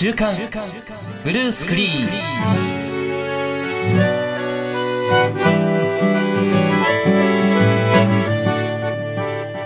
[0.00, 0.32] 週刊
[1.24, 2.08] ブルースクリーン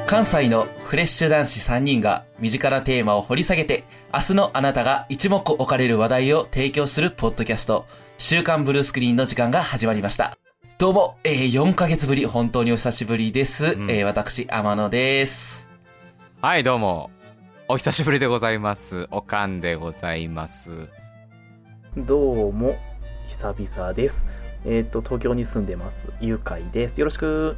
[0.07, 7.85] 関西のフレッシュ男子3人が身近なテーマを掘り下げて明日のあなたが一目置かれる話題を提供するポッドキャスト
[8.17, 10.39] 週刊ブルースクリーンの時間が始まりました
[10.79, 13.75] どうも、えー、4ヶ月ぶり、本当にお久しぶりです。
[13.75, 15.69] うんえー、私、天野です。
[16.41, 17.22] はい、どうも。
[17.69, 19.07] お久しぶりでございます。
[19.13, 20.73] おかんでございます。
[21.97, 22.77] どうも、
[23.29, 24.27] 久々です。
[24.67, 26.99] えっ、と、東京に住んでます、ゆかいです。
[26.99, 27.57] よろしく。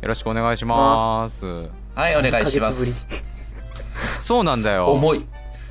[0.00, 1.44] よろしくお願いします。
[1.94, 3.06] はい、お願いしま1ヶ月す。
[4.18, 4.86] そうなんだよ。
[4.92, 5.26] 重い。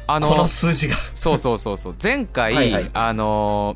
[0.06, 0.96] あこの数字が。
[1.14, 1.96] そうそうそうそう。
[2.02, 3.76] 前回、はいはいあの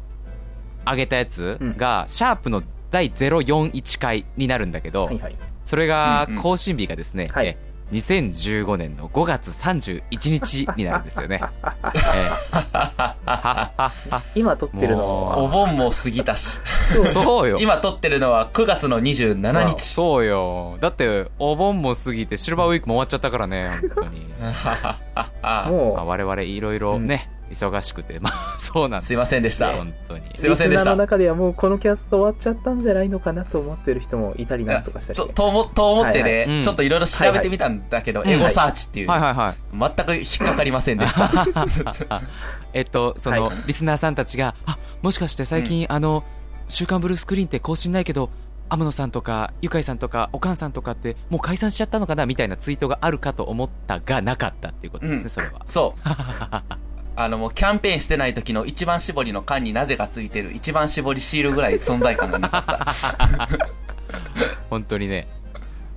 [0.86, 2.62] ー、上げたやつが、シャープの
[2.92, 5.06] 第041回になるんだけど。
[5.06, 5.36] はいはい。
[5.66, 7.58] それがうんうん更新日がですね、はいえ
[7.92, 11.42] 2015年の5月31日になるんですよね。
[11.42, 12.30] ええ
[12.62, 16.60] ははは今撮ってるのおは、盆も過ぎたし。
[17.06, 17.58] そうよ。
[17.60, 19.82] 今撮ってるのは9月の27日。
[19.82, 20.78] そうよ。
[20.80, 24.26] だって、お盆も過ぎて、シルバーウィークも終わっちゃったからね、本当に。
[24.42, 29.74] まあ、も我々いろいろね、忙しくて、まあ、 そうなんですすいませんでした。
[29.74, 30.24] 本当に。
[30.34, 35.18] う、すいませんでしたリスナーの中ではもうこのキャスト終わっちゃったんじゃないのかなと思ってる人もいたりなんとかしたり。
[35.18, 39.94] とと思と思ってね、はいはいうんちょっといろいろ調べてみたんだけど、はいはいエゴサーチっていう、はいはいはい。
[39.96, 42.22] 全く引っかかりませんでした。
[42.74, 46.24] えっと、その、はいリスナーさんたちが、あ、もしかして最近、あの、
[46.70, 48.30] 週刊ブルースクリーンって更新ないけど、
[48.70, 55.62] 天野さんとか、ゆかいさんとか、おかんさんとかって、もう解散しちゃったのかなみたいなツイートがあるかと思ったが、なかったっていうことですね、うんそれは。
[55.68, 56.02] そう。
[57.24, 63.50] あのもうキャンペーンしてない時の一番搾りの缶になぜかついてる一番搾りシールぐらい存在感がなかった。
[64.70, 65.28] 本当にね。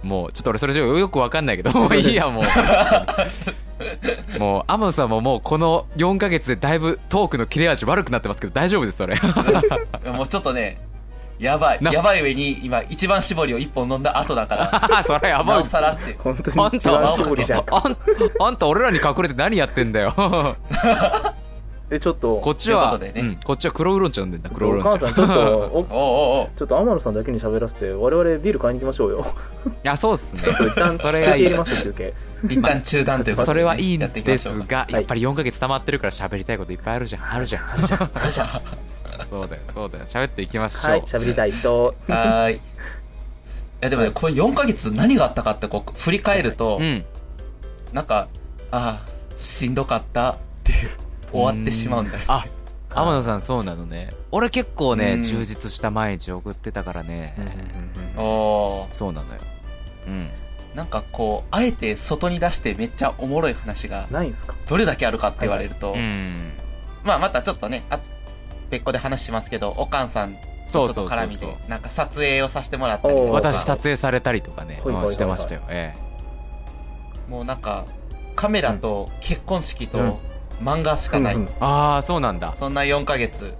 [0.02, 2.44] もう、ちょっと俺それじゃよくわかんないけど、もういいや、もう。
[4.38, 9.16] もう、天野さんももうこの4ヶ月でだいぶトークの切れ味悪くなってますけど、大丈夫です、それ。
[10.12, 10.78] もうちょっとね、
[11.38, 11.78] やばい。
[11.82, 11.92] な。
[11.92, 16.16] やばい上に今一番搾りを一本飲んだ後だから、 それやばないおですさらって。
[16.18, 17.64] 本当あんたに一番絞りじゃん。
[17.64, 17.82] か。
[17.84, 17.96] あん
[18.46, 20.14] あんた俺らに隠れて何やってんだよ。
[21.90, 23.12] で、ちょっと、こっちは、ね。
[23.14, 24.88] うん、こっちは黒ウーロン茶飲んでんだ黒ウーロン茶。
[24.88, 25.34] お母さん、ちょっと、
[25.94, 29.26] おちょっと天野さんだけに喋らせて、我々ビール買いに行きましょうよ。
[29.66, 30.42] いやそうっすね。
[30.66, 31.44] 一旦、それがいい。
[31.44, 32.14] 休憩入れましょう、休憩。
[32.48, 37.34] 一旦中断ということでね、それはいいんですが、やっぱり4ヶ月溜まってるから喋りたいこといっぱいあるじゃん。
[37.34, 37.70] あるじゃん。
[37.70, 38.48] あるじゃん。
[39.30, 40.04] そうだよそうだよ。
[40.04, 41.86] 喋っていきましょう、はい、喋りたい人。
[41.86, 42.56] はーい。
[42.56, 42.60] い
[43.80, 47.04] やでもね、これ4ヶ月何があったかってこう振り返ると、うん。
[47.92, 48.28] なんか、
[48.70, 50.72] ああ、しんどかったって
[51.32, 52.24] 終わってしまうんだよ。
[52.28, 52.46] あ
[52.90, 54.10] 天野さんそうなのね。
[54.30, 55.22] 俺結構ねうん。
[55.22, 57.34] 充実した毎日送ってたからね。
[58.16, 59.40] おーそうなのよ。
[60.06, 60.28] うん
[60.74, 64.54] なんかこう、あえて外に出してめっちゃおもろい話がないんすか？
[64.68, 66.52] どれだけあるかって言われると、うん。
[67.04, 68.00] まあまたちょっとね、あ
[68.70, 70.36] 別個で話しますけど、おかんさん
[70.66, 75.14] そうとちょっと絡みでそうそうそう、なんか撮影をさせてもらったり私撮影されたりとかねほいほいほいほい。
[75.14, 75.60] してましたよ。
[75.68, 75.94] え
[77.28, 77.84] もうなんか、
[78.36, 79.90] カメラと結婚式うん。
[79.90, 80.20] と
[80.62, 81.34] 漫画しかない。
[81.34, 82.52] うんうんえああそうなんだ。
[82.52, 83.54] そんな4ヶ月。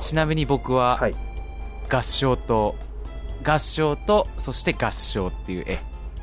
[0.00, 1.14] ちなみに僕ははい。
[1.90, 2.74] 合唱と
[3.44, 5.78] 合唱とそして合唱っていうえ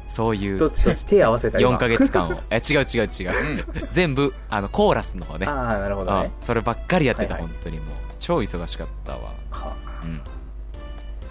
[0.09, 2.39] そういうどっちどっち手合わせたり4ヶ月間を。
[2.49, 3.63] え違う違う違う。
[3.75, 3.87] うん。
[3.91, 5.45] 全部あのコーラスの方ね。
[5.45, 6.31] ああ、なるほどあね。
[6.41, 7.51] そればっかりやってた、はいはい。
[7.51, 7.85] 本当にもう。
[8.17, 10.21] 超忙しかったわ、はうん、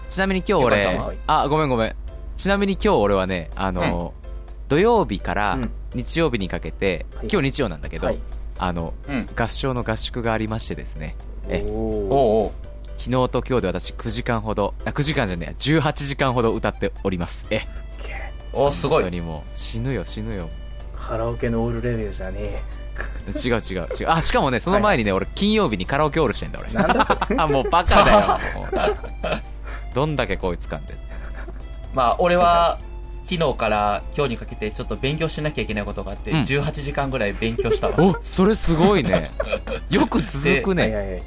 [0.09, 1.95] ちなみに今日俺あごめんごめん。
[2.35, 4.13] ちなみに今日俺はねあの、
[4.69, 5.71] 土曜日からうん。
[5.93, 7.27] 日曜日にかけて、はい。
[7.31, 8.19] 今日日曜なんだけど、はい。
[8.57, 9.29] あのうん。
[9.35, 11.15] 合唱の合宿がありましてですね。
[11.47, 11.63] え。
[11.65, 11.69] おー。
[12.13, 12.53] お
[12.97, 17.47] 昨日と今日で私9時間ほどあ9時間じゃねえ18時間ほど歌っております。
[17.49, 17.61] え
[18.53, 19.03] おうすごい。
[19.03, 20.49] 本当にもう死ぬよ死ぬよ。
[20.97, 22.61] カラオケのオールレビューじゃね
[23.27, 24.09] 違う違う違う。
[24.09, 26.69] あしかもねその前にね、俺金曜日にカラオケオールしてんだ俺。
[27.37, 29.39] あもうバカだよ
[29.93, 30.93] どんだけこいつかんで
[31.93, 32.77] まあ、俺は、
[33.29, 36.41] 昨日から今日にかけてちょっと勉強しなきゃいけないことがあって、うん。
[36.41, 37.95] 18時間ぐらい勉強したわ。
[37.99, 39.31] おそれすごいね。
[39.89, 40.83] よく続くね。
[40.83, 41.23] はいはいはい。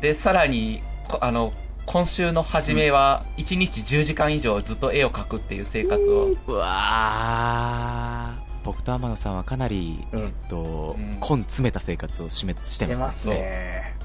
[0.00, 1.52] で、さらに、こあの、
[1.86, 8.64] 今週の初めは、1日10時間以上ずっと絵を描くっていう生活を、うわー。
[8.64, 11.20] 僕と天野さんはかなり、うんえっと、うん。
[11.20, 13.34] 根詰めた生活をしめして出ますね。
[13.34, 13.96] ますね。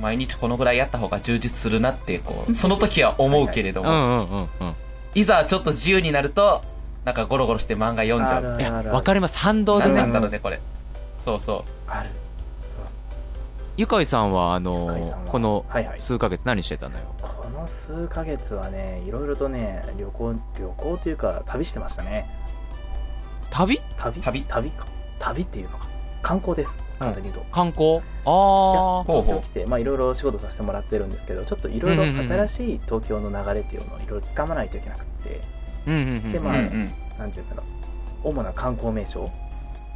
[0.00, 4.48] 毎日このぐらいやった方が充実するなって、こう、その時は思うけれども、
[5.14, 6.62] いざちょっと自由になると、
[7.04, 8.44] なんかゴロゴロして漫画読んじゃう。
[8.44, 9.38] あるいやあるわかります。
[9.38, 10.00] 反動で何ね。
[10.00, 10.60] なんだろうね、これ。
[11.18, 12.10] そうそある。
[13.76, 16.00] ゆかいさんはあのこのはいはい。
[16.00, 17.04] 数ヶ月何してたのよ？
[17.20, 22.24] この数ヶ月はね、いろいろとね、旅行、旅行というか、旅してましたね。
[23.50, 23.80] 旅？
[23.98, 24.22] 旅？
[24.22, 24.42] 旅。
[24.42, 24.86] 旅か。
[25.18, 25.88] 旅っていうのか。
[26.22, 26.70] 観光です。
[27.00, 27.50] 簡単に言うと。
[27.50, 27.96] 観光？
[27.96, 28.00] あ
[28.30, 35.40] あほうほう東京来て、まあ、いろいろ仕事させてもらってるんですけど、ちょっといろいろうんうんうん新しい東京の流れっていうのをいろいろ掴まないといけなくて、
[35.88, 36.92] うんうんうんでまあうんうん。
[37.18, 37.64] なんていうんだろ
[38.24, 39.28] う、主な観光名所、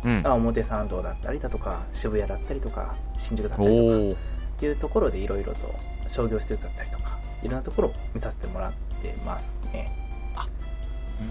[0.04, 0.22] うん。
[0.24, 5.74] あ表参道だったりだとか、渋谷だったりとか、新宿だったおりとかおっていうところでいろいろと
[6.10, 8.72] 商業施設だったりとか、いろんなところを見させてもらっ
[9.02, 9.90] てますね。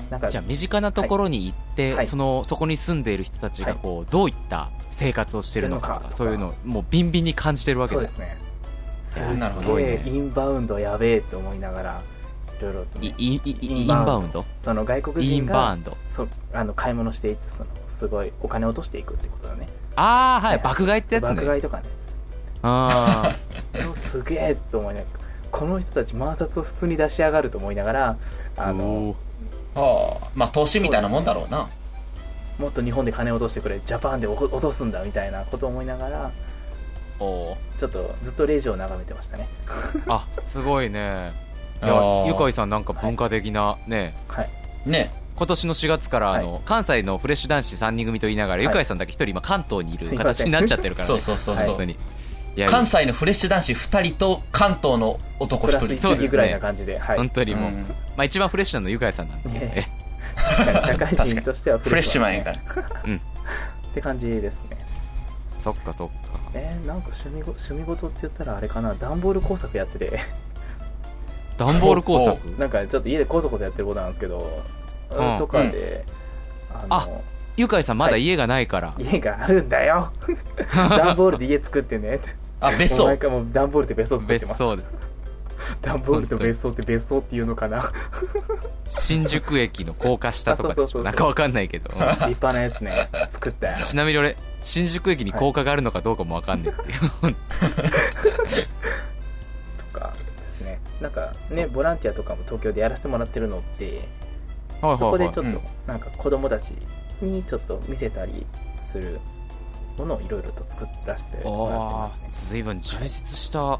[0.09, 2.05] なんかじゃあ身近なところに行って、はい。
[2.05, 8.01] そのそこに住んでいる人たちがこうどういった生活をしてるのかとかそういうのをもうビンビンに感じてるわけだ。
[8.01, 8.37] そうですね。
[9.07, 9.19] す
[9.75, 12.01] げえ、ねインバウンドやべえって思いながら、
[12.59, 14.45] いろいろとね、いインインインインバウンド。
[14.63, 15.97] その外国人インバがウンド。
[16.15, 19.67] そあの買い物していってそのすごいお金を落としていくってことだね。
[19.95, 20.55] ああはい。
[20.55, 21.83] はい爆買いってやつ爆ね買いとかね。
[22.61, 23.35] あ
[23.73, 25.19] うわすげえと思いながら
[25.51, 28.17] この人たち摩擦を普通に出し上がると思いながら
[28.57, 29.15] ああの
[29.75, 31.69] はあ、まあ投資みたいなもんだろうな。
[32.57, 36.31] もっと日本で金を落としてくれジャパンで落とすんだみたいなことを思いながら
[37.19, 37.55] ちょ
[37.85, 39.47] っとずっとレジを眺めてましたね。
[40.07, 41.31] あすごいね。
[41.81, 42.27] いあやー。
[42.27, 44.15] ゆかいさんなんか文化的なね。
[44.27, 44.49] はい。
[44.85, 45.13] ね。
[45.37, 48.65] 今年の4月からあの、は関西のフレッシュ男子3人組と言いながら、はい。
[48.65, 51.07] ゆかいさんだけ一人今関東にいる形になっちゃってるからね。
[51.07, 51.91] そうそうそうそう本当に。
[51.93, 52.65] い。
[52.65, 55.97] 関西のフレッシュ男子2人と関東の男1プラス人。
[55.97, 57.17] そうですね1ぐらいな感じではい。
[57.17, 57.81] 本当にもう、うん。
[57.83, 57.85] ま
[58.17, 59.85] あ、一番フレッシュなのゆかいさんなんで、ねえ。
[60.87, 62.87] 社会人としてはフレッシュマンやかから。
[62.87, 62.93] っ
[63.93, 64.77] て感じですね。
[65.59, 66.39] そっかそっか。
[66.55, 68.95] えー、なんか趣味ご趣味事って言ったらあれかな。
[68.95, 70.19] 段ボール工作やってて。
[71.57, 72.47] 段ボール工作？
[72.59, 74.76] なんかちょっと家でこそこそやってることなんですけど、うん
[75.09, 76.05] とかで、
[76.89, 77.23] あの
[77.55, 80.11] ゆかいさんまだ家がないから、家があるんだよ。
[80.73, 82.19] 段ボールで家作ってね
[82.59, 83.05] あ、別荘。
[83.05, 83.17] 毎。
[83.17, 84.53] 回もう段ボールで別荘作ってます。
[84.53, 84.83] 別荘で
[85.81, 87.91] 段ボールと別荘って別荘っていうのかな。
[88.85, 91.01] 新宿駅の高架下とかであそうそうそうそう。
[91.01, 93.09] しょなんかわかんないけど、うん立派なやつね。
[93.31, 93.79] 作った。
[93.79, 97.35] よちなみに俺新宿駅に高架があるのかどうかもわかんないっていう、
[99.93, 100.79] とかですね。
[101.01, 104.03] なんかねボランティアとかも東京でやらせてもらってるのってはい
[104.81, 106.73] そこでちょっと、うんなんか子供たち
[107.21, 108.45] にちょっと見せたり
[108.91, 109.19] する
[109.97, 112.59] ものをいろいろと作らせてもらってますね。
[112.59, 113.79] 随分充実した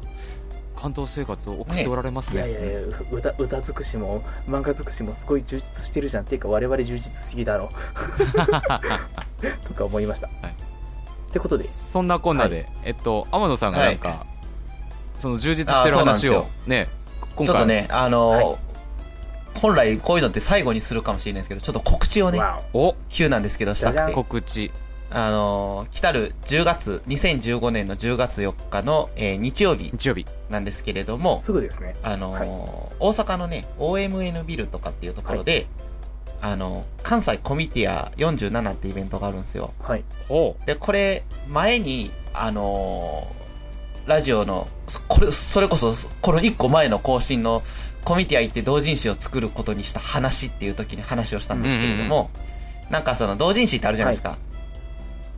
[0.74, 2.48] 関東生活を送っておられますね。
[2.48, 7.70] いやいやいや歌歌尽くしも漫画尽くしもすごい充実してるじゃんっていうか我々充実すぎだろ
[9.68, 10.50] とか思いました、はい。
[10.50, 11.64] ってことで。
[11.64, 14.26] そんなこんなで、はえっと天野さんがなんか、は
[15.18, 16.88] その充実してる話をね
[17.36, 17.46] 今回。
[17.46, 18.67] ちょっとね、あのーはい
[19.58, 22.94] 本来こういうのって最後にするかもしれないですけど、ちょっと告知をね、わお。
[23.10, 24.70] 急なんですけどしたくて、告知。
[25.10, 30.26] あのー来たる10月、2015年の10月4日の、えー日曜日日曜日。
[30.50, 31.96] なんですけれどもお、すぐですね。
[32.02, 32.48] あのーはい。
[33.00, 35.66] 大阪のね、OMN ビルとかっていうところで、
[36.40, 39.72] あの関西コミティア47ってイベントがあるんですよ。
[39.82, 40.04] はい。
[40.28, 43.38] おで、これ、前に、あのー
[44.08, 47.62] ラジオの、そこれ、それこそ、この1個前の更新の、
[48.08, 52.30] コミティア行って同人誌を作ることにした話っていう時に話をしたんですけれども、
[52.88, 54.38] なんかその同人誌ってあるじゃないですか。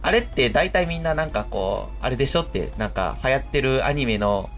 [0.02, 4.49] あれって大体みんななんかこう、あれでしょって、なんか流行ってるアニメの、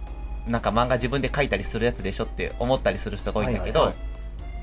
[0.46, 3.96] なんか漫画自分で描いたりするやつでしょって思ったりする人が多いんだけど、はいはい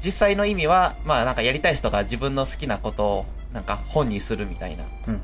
[0.01, 5.23] 実際の意味は、まあなんかやりたい人が自分の好きなことをなんか本にするみたいな、うんうんう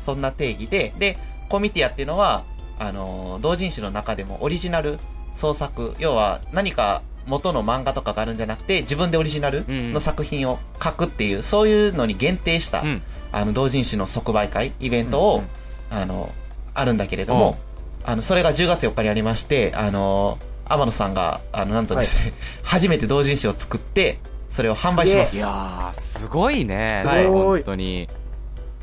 [0.00, 1.18] そんな定義で、で、
[1.50, 2.42] コミティアっていうのは、
[2.80, 4.98] あのー同人誌の中でもオリジナル
[5.34, 9.92] 創作、要は何か元の漫画とかがあるんじゃなくて、自分でオリジナルうん。
[9.92, 13.02] の作品を書くっていう、そういうのに限定した、うん。
[13.30, 16.02] あの、同人誌の即売会、イベントを、うんうん。
[16.02, 16.32] あの、
[16.74, 17.58] あるんだけれども、
[18.04, 22.32] あの、それが10月4日にありまして、あの、天野さんが、あの、なんとですね、
[22.64, 24.18] 初めて同人誌を作って、
[24.48, 25.32] それを販売します。
[25.32, 25.40] すい。
[25.40, 27.26] やーすごいね、はい。
[27.26, 28.08] 本当に。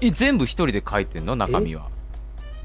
[0.02, 1.36] え全部一人で書いてんの？
[1.36, 1.88] 中身は。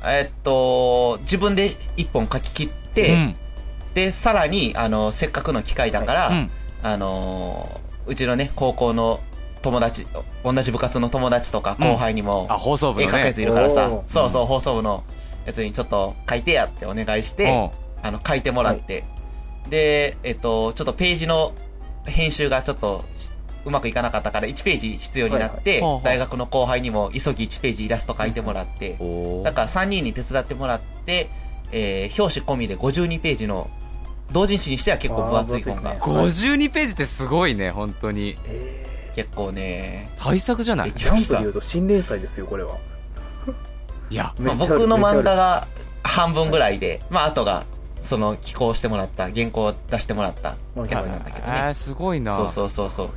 [0.04, 3.36] えっと、自分で一本書き切って、うん
[3.94, 6.50] で、さらに、あの、せっかくの機会だから、うん。
[6.82, 9.20] あのーうちのね、高校の
[9.62, 10.06] 友達、
[10.42, 13.12] 同じ部活の友達とか後輩にも、あ放送部のね。
[13.12, 14.04] 絵描くやついるからさ、おー。
[14.08, 15.04] そうそう、放送部の
[15.44, 17.70] やつにちょっと書いてやってお願いして、
[18.02, 19.04] あの、書いてもらって、
[19.68, 21.52] で、えっと、ちょっとページの
[22.06, 23.04] 編集がちょっと
[23.66, 28.92] うまくいかなかったから1ページ必要になって、大学の後輩にも急ぎ1ページイラスト書いてもらって、
[29.44, 31.28] だから3人に手伝ってもらって、
[31.70, 33.68] えー表紙込みで52ページの、
[34.32, 35.90] 同人誌にしては結構分厚い本が。
[35.90, 38.36] あー、分厚い52ページってすごいね本当に。
[38.46, 40.92] え結構ね、大作じゃない？
[40.94, 42.76] ジャンプで言うと新連載ですよこれは。
[44.08, 44.32] いや。
[44.38, 45.66] まあ、僕の漫画が
[46.04, 47.64] 半分ぐらいで、まあ、あとが、
[48.00, 50.56] その、寄稿してもらった、原稿を出してもらった
[50.88, 51.52] やつなんだけどね。
[51.56, 52.36] えー、すごいな。
[52.36, 53.08] そうそうそうそう。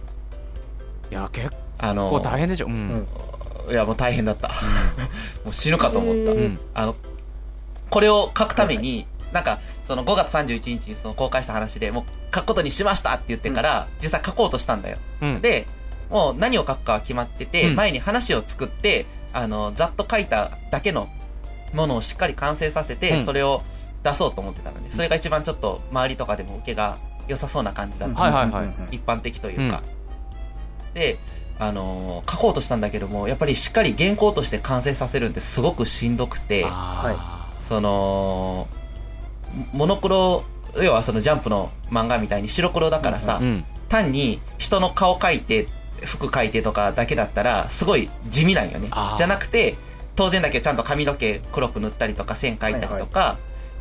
[1.12, 2.68] いや結あの構大変でしょ？
[2.68, 3.08] うん、
[3.68, 3.72] うん。
[3.72, 4.48] いや、もう大変だった。
[5.46, 6.16] もう死ぬかと思っ
[6.74, 6.82] た。
[6.82, 6.96] あの、
[7.90, 14.98] これを書くために、なんか、その5月31日にその公開した話で、もう書くことにしましたって言ってから、実際書こうとしたんだよ。
[15.22, 15.42] うん。
[15.42, 15.66] で、
[16.10, 17.76] もう何を書くかは決まってて、うん。
[17.76, 21.10] 前に話を作って、あの、ざっと書いただけの
[21.74, 23.26] ものをしっかり完成させて、うん。
[23.26, 23.64] それを
[24.04, 26.98] 出そうと思ってたので、それが一番ちょっと周りとかでも受けが
[27.28, 28.22] 良さそうな感じだった。
[28.22, 29.82] はいはいはい一般的というか。
[30.94, 31.18] で、
[31.60, 38.68] あのー書こうとしたんだけども、やっぱりしっかり原稿として完成させるんってすごくしんどくて、あその、
[39.74, 40.44] モノクロ、
[40.82, 43.66] 要はそのジャンプの漫画みたいに白黒だからさ、ーうん。
[43.90, 45.68] 単に人の顔描いて、
[46.04, 48.90] 服描いてとかだけだったら、すごい地味なんよね。
[49.18, 49.76] じゃなくて、
[50.16, 53.38] 当然だけどちゃんと髪の毛黒く塗ったりとか線描いたりとか、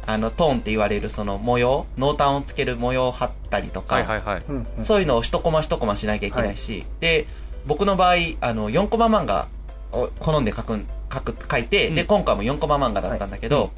[0.06, 4.44] あの、トーンって言われるその模様、濃淡をつける模様を貼ったりとか、はいはいはい。
[4.48, 4.84] うんうん。
[4.84, 7.26] そういうのを一コマ一コマしなきゃいけないし、で、
[7.66, 9.48] 僕の場合、あの、4コマ漫画
[9.92, 11.94] を好んで書くん、書く、書いて、うん。
[11.94, 13.70] で、今回も4コマ漫画だったんだけど、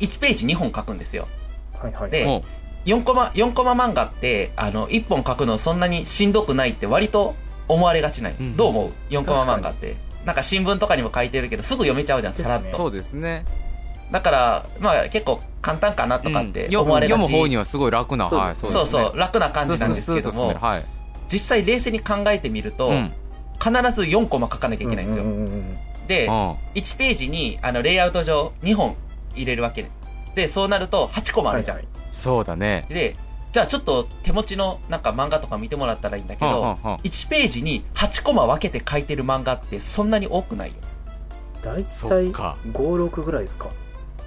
[0.00, 1.28] 1ページ2本書くんですよ。
[1.78, 2.10] はいはい。
[2.10, 2.44] でも
[2.86, 7.34] 4コマ、4コマ漫画って、あの、1本書くのそんなにしんどくないって割と
[7.68, 8.36] 思われがちない。
[8.38, 9.96] うんどう思う ?4 コマ漫画って。
[10.24, 12.84] なんか新聞とかにも書いてるけど、すぐ読めちゃうじゃん、さらっですと。
[12.84, 13.44] うそうですね。
[14.12, 16.76] だから、まあ結構簡単かなとかってうん。
[16.76, 17.22] 思われがち。
[17.22, 19.04] 読む方にはすごい楽なそうはいそうですね。
[19.04, 20.54] そう、楽な感じなんですけども。
[20.54, 20.84] はい。
[21.28, 23.12] 実際冷静に考えてみると、うん。
[23.58, 25.24] 必ず4コマ書かなきゃいけないんですよ。
[25.24, 26.32] うんうんうんうんで、うん。
[26.74, 28.94] 1ページに、あの、レイアウト上2本
[29.36, 29.90] 入れるわけで。
[30.34, 31.76] で、そうなると8コマあるじゃん。
[31.78, 32.86] はいそうだね。
[32.88, 33.16] で、
[33.52, 40.74] じゃあちょっと手持ちのなんか漫画とか見てもらったらいいんだけど、はんはんはん1ページに8コマ分けて書いてる漫画ってそんなに多くないよ。
[41.62, 42.56] 大そ体っか。
[42.72, 43.68] 56ぐらいですか。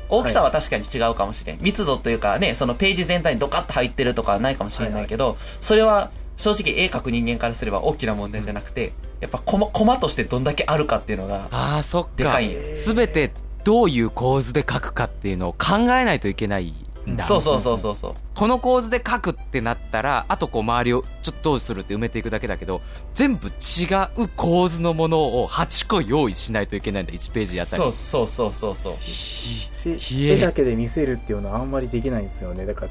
[0.09, 1.59] 大きさは確かに違うかもしれん。
[1.61, 12.09] 密度というかね、そのページ全体にドカッと入ってるとかはないかもしれないけど、それは正直絵描く人間からすれば大きな問題じゃなくて、やっぱコマ、コマとしてどんだけあるかっていうのが、ああそっか。
[12.15, 12.51] でかい。
[12.51, 12.75] へー。
[12.75, 13.31] すべて
[13.63, 16.73] どういう構図で書くかっていうのを考えないといけない
[17.07, 17.23] んだ。
[17.23, 18.15] そうそうそうそうそう。
[18.35, 22.81] この構図で書くってなったらあとこう周りをちょっとどうするって埋めていくだけだけど
[23.13, 23.51] 全部違
[24.17, 27.13] う構図のものを8個用意しないといけないんだ。
[27.13, 27.83] 1ページあたり。
[27.83, 28.93] そうそうそうそうそう。
[30.11, 32.65] 絵だけで見せるっていうのはあんまりできないんですよね。
[32.65, 32.87] だから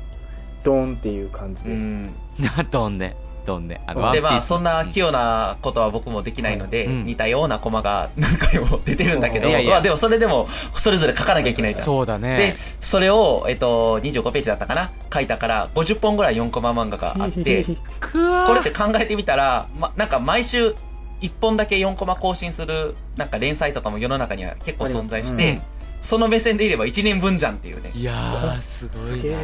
[0.65, 2.07] ドーンっていう感じで、うん。
[2.39, 3.17] などんね
[3.49, 7.07] どんねあので、まあ、そんな器用なことは僕もできないので、うん。
[7.07, 9.71] 似たようなコマが何回も出てるんだけど、いやいや。
[9.73, 11.85] まあ、でもそれでも、それぞれ書かなきゃいけないじゃん。
[11.85, 14.91] そうだでね、それを、えっと、25ページだったかな？
[15.13, 17.65] 書いたから、50本ぐらい4コマ漫画があって、
[18.01, 20.75] これって考えてみたら、ま、なんか毎週
[21.23, 25.63] 1本だけ4コマ更新する、なんか連載とかも世の中には結構存在して、うん。
[26.01, 27.91] その目線でいれば1年分じゃんっていうね。
[27.95, 29.39] いやーすごすいな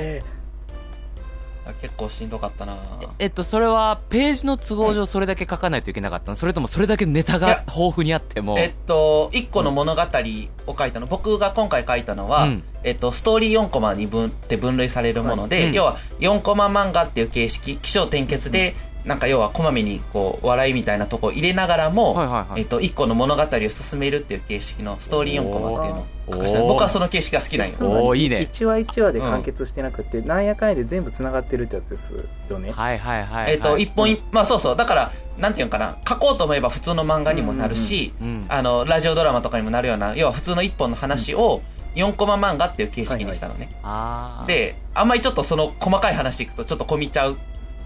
[1.80, 2.76] 結構しんどかったな。
[3.18, 6.34] えっとそれはページの都合上それだけ書かないといけなかったの？
[6.34, 8.58] それともそれだけネタが豊富にあっても？
[8.58, 12.64] えっと、1個の物語を書いたの、僕が今回書いたのは、うん。
[12.82, 15.66] えっと、ストーリー4コマに分って分類されるもので、はい。
[15.68, 15.72] うん。
[15.72, 18.74] 要は4コマ漫画っていう形式、起承転結で、
[19.04, 22.60] なんか要はこまめにこう、笑いみたいなとこを入れながらも、はいはいはい。
[22.60, 25.24] えっと、1個の物語を進めるっていう形式のストー。
[25.24, 27.76] リー4コマっていうのを書かせ僕はその形式が好きなんよ。
[27.80, 28.48] おーいいね。
[28.52, 33.52] 1話1話で完結してなくて、なんやかんやで全部繋がってるってやつですよね、はいはいはいはい。
[33.52, 41.62] えっと、一本一、まあそうそう、だから、なんていうのかな、書こうと思えば普通の漫画にもなるし、うんあの、ラジオドラマとかにもなるような、要は普通の一本の話を
[41.96, 43.68] 4コマ漫画っていう形式にしたのね。
[43.82, 44.46] あー。
[44.46, 47.36] で、あんまりちょっとその細かい話いくとちょっと込みちゃう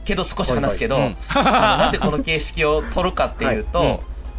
[0.05, 1.13] けど少し話すけど、はいはい。
[1.13, 1.45] うん。
[1.85, 3.99] なぜこの形式を取るかっていうと、はいうん。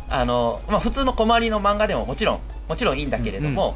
[0.10, 3.75] あの、まあ普通の小回りの漫画でももちろん、もちろんいいんだけれども、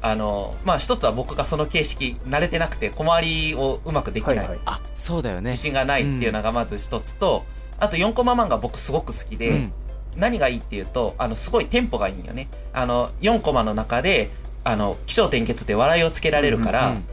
[0.00, 4.36] あの、まあ一つは僕がその形式慣れてなくて小回りをうまくできない。
[4.38, 4.58] はいはい。
[4.66, 5.52] あそうだよね。
[5.52, 7.44] 自信がないっていうのがまず一つと、
[7.78, 9.72] あと4コマ漫画僕すごく好きで、うん。
[10.16, 12.48] 何がいいっていうと、あの、すごいテンポがいいんよね。
[12.74, 14.30] あの、4コマの中で、
[14.62, 17.04] あの、起承転結で笑いをつけられるから、うん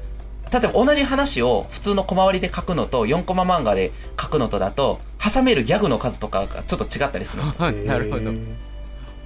[0.51, 7.43] 例えば同じ話を普通の小回りで書くのと4コマ漫画で書くのとだと、挟めるギャグの数とかがちょっと違ったりする。
[7.45, 7.53] の。
[7.57, 8.31] はいなるほど。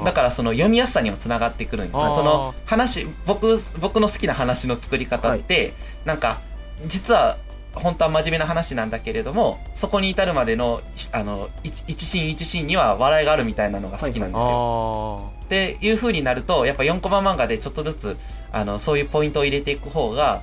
[0.04, 6.40] だからその読みやすさにもつながってくるんその話、僕、僕の好きな話の作り方って、なんか、
[6.88, 7.38] 実は、
[7.76, 15.32] 本当は真面目な話なんだけれども、そこに至るまでの、しあの、一一シーン一シーンには笑いがあるみたいなのが好きなんですよ。
[15.32, 18.18] あっていう風になると、やっぱ4コマ漫画でちょっとずつ、
[18.52, 20.42] あの、そういうポイントを入れていく方が、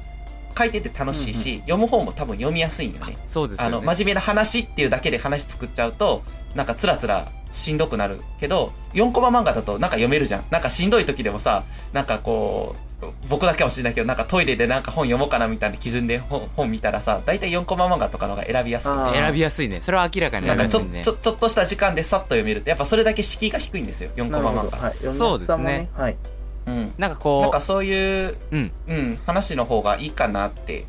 [0.56, 3.16] 書いてて楽しいし、読む方も多分読みやすいんよね。
[3.16, 3.68] ーそうですよね。
[3.68, 6.22] あの、真面目な話っていうだけで話作っちゃうと、
[6.54, 10.44] なんかつらつらしんどくなるけど、4コマ漫画だとなんか読めるじゃん。
[10.50, 19.18] なんかしんどい時でもさ、なんかこう、僕だけかもしれないけど、なんかトイレでなんか本読もうかなみたいな基準で本本見たらさ、大体4コマ漫画とかの方が選びやすくて。
[19.18, 19.80] 選びやすいね。
[19.80, 24.78] それは明らかになんかちょ,、ちょ、ちょっとした時間でさっと読めるって、やっぱそれだけ敷居が低いんですよ、4コマ漫画。
[24.78, 25.88] はい、そうですね。
[25.96, 26.16] はい
[26.70, 26.94] うん。
[26.98, 30.84] なんかこうなんかそういう、うんうん、話の方がいいかなって、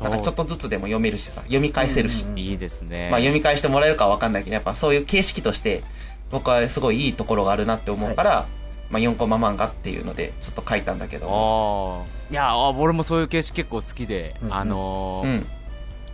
[0.00, 2.24] なんかちょっとずつでも読めるしさ、読み返せるし。
[2.24, 5.82] うんうんいいですねまあ読み返してもらえるかはわかんないけど、やっぱそういう形式として、
[6.30, 8.46] 僕はすごいいいところがあるなって思うから、
[8.90, 12.04] まあ4コマ漫画っていうので、ちょっと書いたんだけど。
[12.30, 15.46] いやあ俺もそういう形式結構好きで、うんうんあのーうん。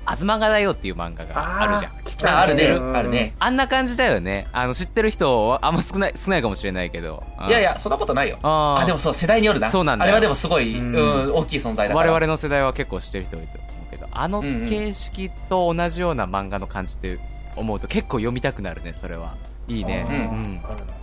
[0.05, 1.93] あずまがだよっていう漫画があるじゃん。
[2.17, 3.35] 来ああるね、うんあるね。
[3.39, 4.47] あんな感じだよね。
[4.53, 7.23] あの知ってる人はあんま少ない少ないかもしれないけど。
[7.49, 8.39] いやいや、そんなことないよ。
[8.43, 9.71] あでもそう、世代によるな。
[9.71, 10.09] そうなんだよ。
[10.09, 10.93] あれはでもすごい、ううん
[11.31, 12.13] ん、大きい存在だから。
[12.13, 17.19] 我々の世代は結構知ってる人多いと思うけどあの形式と同じような漫画の感じって
[17.57, 19.37] 思うと結構読みたくなるねそれは。
[19.69, 20.07] いいね。
[20.11, 20.61] うん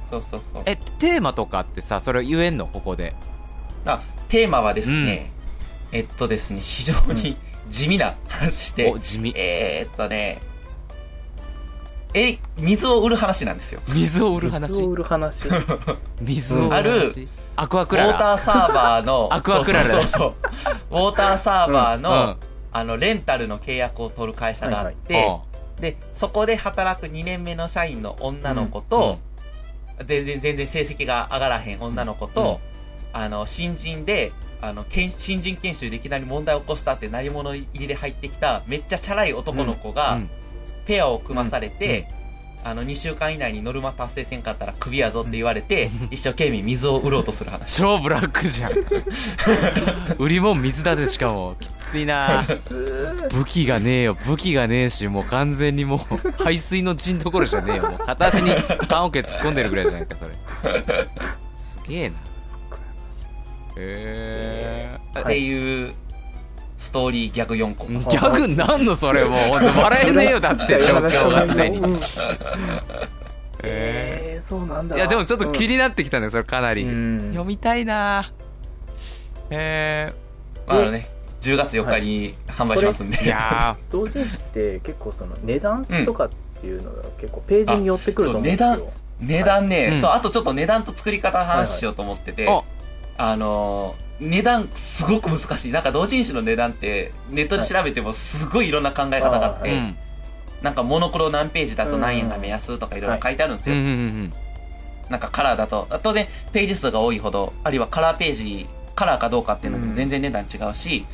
[0.10, 0.64] そうそうそう。
[0.66, 2.66] えテーマとかってさそれ言えんの？
[2.68, 3.14] ここで。
[3.86, 5.32] あ、テーマはですね、
[5.92, 7.38] えっとですね、非常に
[7.70, 9.34] 地味な話でお、地味。
[9.36, 10.42] えーっとね、
[12.14, 13.82] え、水を売る話なんですよ。
[13.88, 15.44] 水を売る水話を売る話。
[16.22, 16.80] 水を売る話。
[16.80, 19.86] あるアクアウォータクララーサーバーの、アクアクララ。
[19.86, 20.34] そうそうそう。
[20.92, 25.42] ウォーターサーバーの、うんあの、レンタルの契約を取る会社があって、は
[25.80, 29.20] で、そこで働く2年目の社員の女の子と、
[30.06, 32.60] 全然、全然成績が上がらへん女の子と、
[33.12, 40.30] あの、新人で、あの、けん新人研修でいきなり問題を起こしたって鳴り物入りで入ってきた、めっちゃチャラい男の子あが、うん。
[40.86, 42.08] ペアを組まされて、
[42.62, 47.78] あの、2週間以内にノルマ達成せんかったらクビやぞって言われて、一生懸命水を売ろうとする話。
[47.78, 48.74] 超ブラックじゃん。
[50.20, 51.56] 売り物水だぜしかも。
[51.60, 52.46] きついな。
[53.32, 54.18] 武器がねえよ。
[54.26, 56.00] 武器がねえしもう完全にもう
[56.44, 57.84] 排水の陣どころじゃねえよ。
[57.84, 58.52] もう片足に
[58.90, 60.32] 棺桶突っ込んでるぐらいじゃないかそれ。
[61.58, 62.16] すげえな
[63.80, 65.94] へえっていう、
[66.78, 67.86] ストーリーギャグ4個。
[67.88, 69.52] ギャグなんのそれもう。
[69.52, 70.80] 笑えねえよだって。
[70.80, 71.82] 状況がすでに。
[73.64, 74.96] えー、そうなんだ。
[74.96, 76.84] えいやでもちょっと気になってきたねそれかなり。
[76.84, 77.30] うん。
[77.32, 78.32] 読みたいな。
[79.50, 80.14] へ
[80.66, 81.10] まああのね、
[81.42, 83.18] 10月4日に販売しますんで。
[83.22, 86.30] えいや 同人誌って結構その値段とかっ
[86.62, 90.00] ていうのが結構ページに寄ってくると思うんですあよ、値段ね、うん。
[90.00, 92.79] そう、あとちょっと値段と作り方の話しようと思ってて、はいはい
[93.20, 95.72] あのー値段すごく難しい。
[95.72, 99.96] なんか同人誌の値段ってネットで調べてもすごいいろんな考え方があって、ーうん。
[100.62, 103.78] なんかモノクロ何ページだと何円が目安とかいろいろ書いてあるんですよ。
[103.78, 104.34] うんうんうん
[105.10, 111.06] なんかカラーだと、当然ページ数が多いほど、あるいはカラーページ、カラーかどうかっていうので全然値段違うし、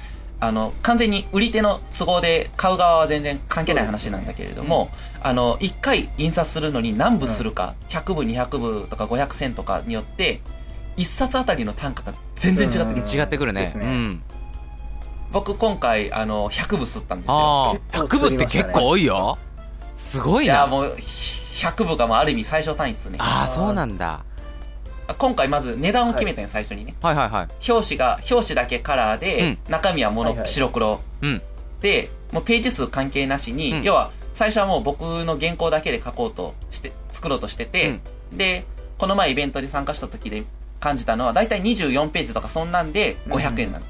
[0.42, 4.90] あの、完全に売り手の都合で買う側は全然関係ない話なんだけれども、
[5.22, 10.42] あの、1回印刷するのに何部するか、100部、200部とか500銭とかによって、
[10.98, 12.94] 1冊あたりの単価が全然違ってくる。
[12.94, 13.20] うん。
[13.20, 13.74] 違ってくるね。
[13.76, 13.82] ね。
[13.82, 14.24] うん。
[15.32, 17.34] 僕今回、あの、100部吸ったんですよ。
[17.34, 17.74] ああ。
[17.74, 19.38] 結構100部って結構多いよ。
[19.96, 20.98] すごいいや、なもう、
[21.56, 23.18] 100部がもうある意味最小単位っすね。
[23.22, 24.24] ああそうなんだ。
[25.18, 26.96] 今回まず値段を決めたんよ、最初にね。
[27.02, 27.48] はいはいはい。
[27.70, 29.58] 表紙が、表紙だけカラーで、うん。
[29.70, 30.48] 中身はモノ、はいはい。
[30.48, 31.02] 白黒。
[31.22, 31.42] うん。
[31.82, 33.84] で、もうページ数関係なしに、うん。
[33.84, 38.00] 要は、最初はもう僕の原稿だけで書こうとして、作ろうとしてて、
[38.34, 38.66] で、
[38.98, 40.44] この前イベントに参加した時で
[40.86, 43.86] 感じたのは、だいたい24ページとかそんなんで500円なの。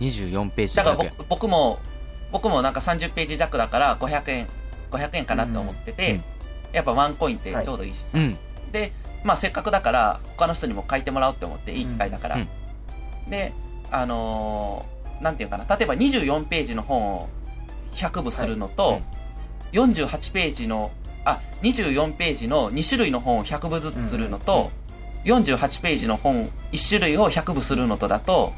[0.00, 1.78] 24ページだから500円僕僕も、
[2.32, 4.46] 僕もなんか30ページ弱だから500円、
[4.90, 6.24] 500円かなって思ってて、うん。
[6.72, 8.18] やっぱワンコインってちょうどいいしさ。
[8.18, 8.38] うん。
[8.72, 8.92] で、
[9.24, 12.36] まあせっかくだから、他の人にも書いてもらおうって思って、いい機会だから。
[12.36, 13.30] うん。
[13.30, 13.52] で、
[13.90, 17.28] あのーなんていうかな、例えば24ページの本を
[17.94, 19.02] 100部するのと、はい。
[19.72, 20.92] 48ページの、
[21.24, 24.70] あ、24ページの2種類の本を100部ずつするのと、
[25.28, 28.52] 48ページの本1種類を100部するのとだと、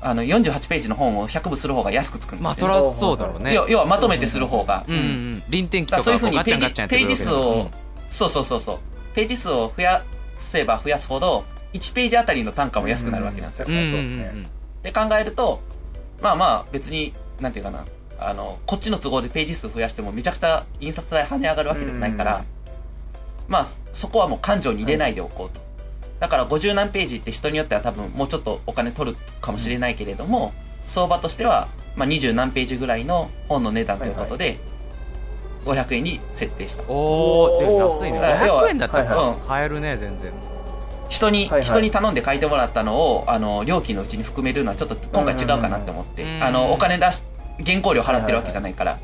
[0.00, 3.54] あの、48ページの本を100部する方が安くつくんですよ、まあそりゃそうだろうね。
[3.54, 4.84] 要要はまとめてする方が。
[4.88, 4.94] うん。
[4.94, 5.02] うん。
[5.02, 7.70] うん臨転機とだからそういうふうにかこうガッチャンガッチャンやってくるわけページ数を
[8.08, 8.78] そうそうそうそう。
[9.14, 10.02] ページ数を増や
[10.36, 13.66] せば増やすほど、1ページあたりの単価も安くなるわけなんですよ。
[13.68, 13.90] うんうんうん。
[13.90, 14.46] そうですねうん
[14.82, 15.60] で考えると、
[16.20, 17.84] まあまあ別に、なんていうかな、
[18.18, 22.44] あの、こっちの都合でページ数増やしてもめちゃくちゃ印刷代跳ね上がるわけでもないから、
[23.48, 25.61] まあそこはもう感情に入れないでおこうと。
[26.22, 30.52] だから50何ページって人によっては多分もうちょっとお金取るかもしれないけれども、
[30.86, 34.56] 相場としては、まあ20何ページぐらいの本の値段ということで、
[35.64, 36.84] 500円に設定した。
[36.84, 38.20] おおで安いね。
[38.20, 38.46] はい。
[38.46, 40.32] 要は500円だったらはい買えるね全然。
[41.08, 41.64] 人に、はいはい。
[41.64, 46.36] 人に頼んで書いてもらったのを、あの、料金のうちに含めるのはちょっと今回違うかなって思って、うん。
[46.36, 47.22] うんあの、お金出し、
[47.66, 49.00] 原稿料払ってるわけじゃないから、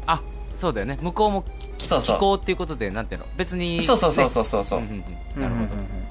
[0.54, 0.98] そうだよね。
[1.02, 1.44] 向こうも
[1.78, 2.38] そうそう。
[2.40, 3.26] っていうことでなんていうの？
[3.36, 4.64] 別にそうそうそううそうそう。
[4.64, 5.02] そう、んうんっ
[5.36, 5.42] うん。
[5.42, 5.66] なるほど。
[5.66, 6.07] うんうんうん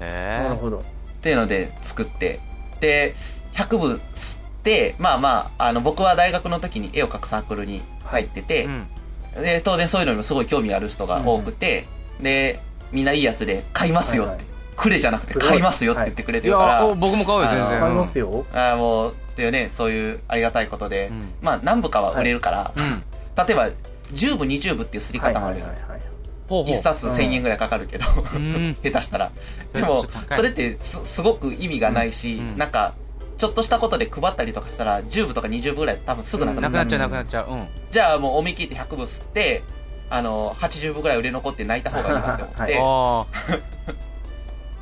[0.00, 0.84] へえなるほど。
[1.22, 2.40] ていうので作って。
[2.80, 3.14] で
[3.54, 8.86] 100部吸ってまあまああの僕は大学の時に絵を描くサークルに入ってて、うん。
[9.34, 11.86] で当然そういうのにもすごい興味ある人が多くて、
[12.20, 12.60] で
[12.92, 14.46] みんないいやつで買いますよって、はいはい。
[14.76, 17.80] くれじゃなくて買いますよって言ってくれいてるから、やお僕も買うよ全あ然。
[17.80, 18.46] 買いますよ。
[18.52, 21.32] ああもうっていうねそういうありがたいことで、うん。
[21.42, 23.02] まあ何部かは売れるから、うんうん。
[23.36, 23.70] 例えば
[24.12, 26.00] 10部20部っていう刷りはい方もあるよ、はいはい
[26.48, 26.74] はいほうほう。
[26.74, 28.76] 一冊1000円ぐらいかかるけど、うん。
[28.82, 29.30] 下手したら。
[29.72, 32.56] でもそれってすすごく意味がないし、うん。
[32.56, 32.94] なんか
[33.36, 36.98] ちょっとしたことで配ったりとかしたら10部とか20部ぐらい多分すぐなくなっちゃう。
[36.98, 37.56] なくなっちゃうう。
[37.56, 37.68] ん。
[37.90, 39.62] じゃあもう思い切って100部吸って
[40.10, 43.26] あの80部ぐらい売れ残って泣いた方がいいなって思って、あ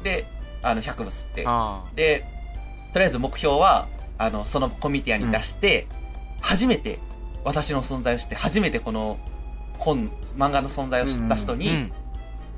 [0.04, 0.24] で
[0.62, 1.44] あの100部吸って。
[1.94, 2.24] で
[2.92, 5.86] とりあえず目標はあのそのコミティアに出して、
[6.40, 6.98] 初めて
[7.44, 9.18] 私の存在をして初めてこの
[9.78, 11.92] 本漫画の存在を知った人に、あうん。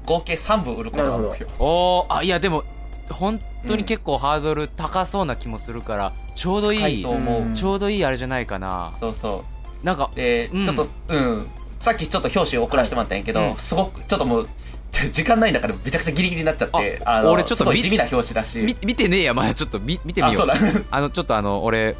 [0.07, 1.51] 合計3部売ることが目標。
[1.59, 2.65] おーあいやでも
[3.11, 7.55] 本当に結構ハードル高そうな気もするからちょうどいい高いと思う、うん。
[7.55, 8.93] ちょうどいいあれじゃないかな。
[8.99, 9.45] そうそ
[9.83, 10.65] なんかうで、うん。
[10.65, 11.47] ちょっとうん。
[11.81, 14.49] さっきちょっと表紙を送らせてもらったんやけど、うんすごくちょっともう
[15.13, 18.59] 時間ないんだからめちゃくちゃギリギリになっちゃってあの俺ちょっと地味な表紙だし。
[18.59, 21.95] み見てねえやまだちょっと見見てみよあそうあのちょっとあの俺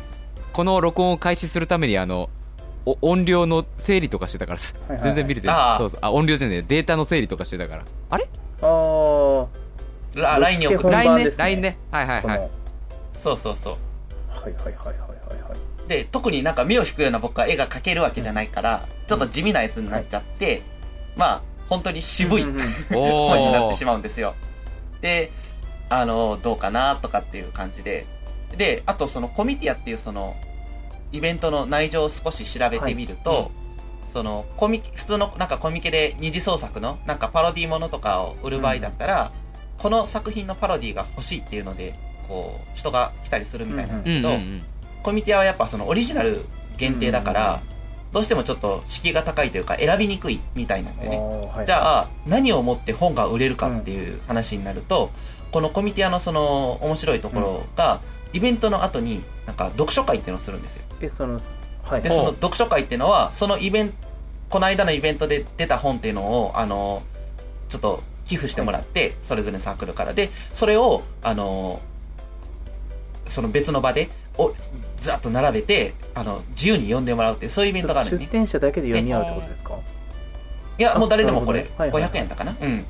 [0.53, 2.31] この録音を開始するためにあのお
[3.01, 4.73] 音量の整理とかしてたからさ。
[4.89, 5.57] はいはい全然見れてない。
[5.57, 5.79] あー。
[5.79, 6.01] そうそう。
[6.03, 6.63] あ音量じゃねえ。
[6.63, 7.85] データの整理とかしてたから。
[8.11, 8.29] あれ？
[8.63, 9.47] あー。
[10.15, 10.91] ラ LINE に送って。
[10.91, 11.35] LINE ね。
[11.37, 11.79] LINE ね。
[11.91, 12.51] はいはいはい。
[13.13, 13.77] そうそうそう。
[14.29, 15.89] はいはいはいはいはいはい。
[15.89, 20.63] で特になんか目を引くような僕は絵が描けるわけじゃないから、ちょっと地味なやつになっちゃって、
[21.17, 22.67] まあ本当に渋いうんうんうん。
[22.97, 24.35] お本になってしーまうんですよ。
[25.01, 25.31] で
[25.89, 28.07] あのどうかなとかっていう感じで。
[28.57, 30.35] であとそのコミティアっていうその
[31.13, 33.43] イベントの内情を少し調べてみると、はい。
[33.43, 33.49] うん
[34.09, 39.33] そのコミ普通のなんかコミケで二次創作のなんかパロディものとかを売る場合だったら、
[39.77, 41.95] この作品のパロディが欲しいっていうので
[42.27, 44.63] こう人が来たりするみたいなんだけど、うんうんうん。
[45.03, 46.45] コミティアはやっぱそのオリジナル
[46.79, 47.61] 限定だから、
[48.13, 51.19] どうしてもちょっと敷居が高いというか選びにくいみたいなんでね。
[51.19, 55.11] はいじゃあ、何をもって本が売れるかっていう話になると、
[55.53, 58.01] このコミティアのその面白いところが、
[58.33, 60.83] イベントの後になんか読書会っていうのをするんですよ。
[61.07, 61.41] えその
[61.85, 63.95] はいで、その読書会っていうのは、そのイベント、
[64.51, 67.03] この間のイベントで出た本っていうのを、あの、
[67.69, 70.15] ちょっと寄付してもらって、それぞれのサークルから。
[70.15, 71.81] で、それを、あの、
[73.27, 74.09] その別の場で、
[74.39, 74.55] お、
[74.97, 78.29] ずらっと並べて、あの、自由に読んでもらうっていう、そういうイベントがあるん出ね。
[78.31, 79.75] 店者だけで読み合うってことですか？
[80.79, 81.71] いや、もう誰でも来れる。
[81.79, 82.57] なるほどねはいはい500円だかな？
[82.61, 82.87] うん。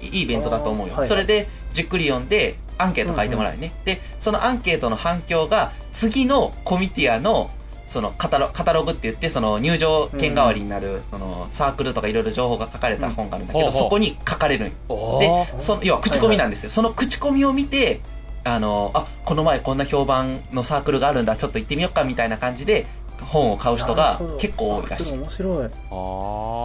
[0.00, 0.94] いいイベントだと思うよ。
[0.94, 3.72] はいはいそれで、じっくり読んで、アンケート書いてもらうよね。
[3.84, 7.50] で、そのアンケートの反響が、次のコミティアの、
[7.88, 14.66] そのカタロカタログって言って、その入場券代わりになる、そのサークルとかいろいろ情報が書かれた本があるんだけど、うんそこに書かれる。
[14.66, 16.70] でー、その、要は口コミなんですよ。
[16.70, 18.00] その口コミを見て、
[18.44, 22.86] あの、あ、この前こんな評判のサークルがあるんだ、ちょっと行ってみようかみたいな感じで、
[23.24, 25.12] 本を買う人が結構多いらしい。
[25.12, 25.68] 面白い。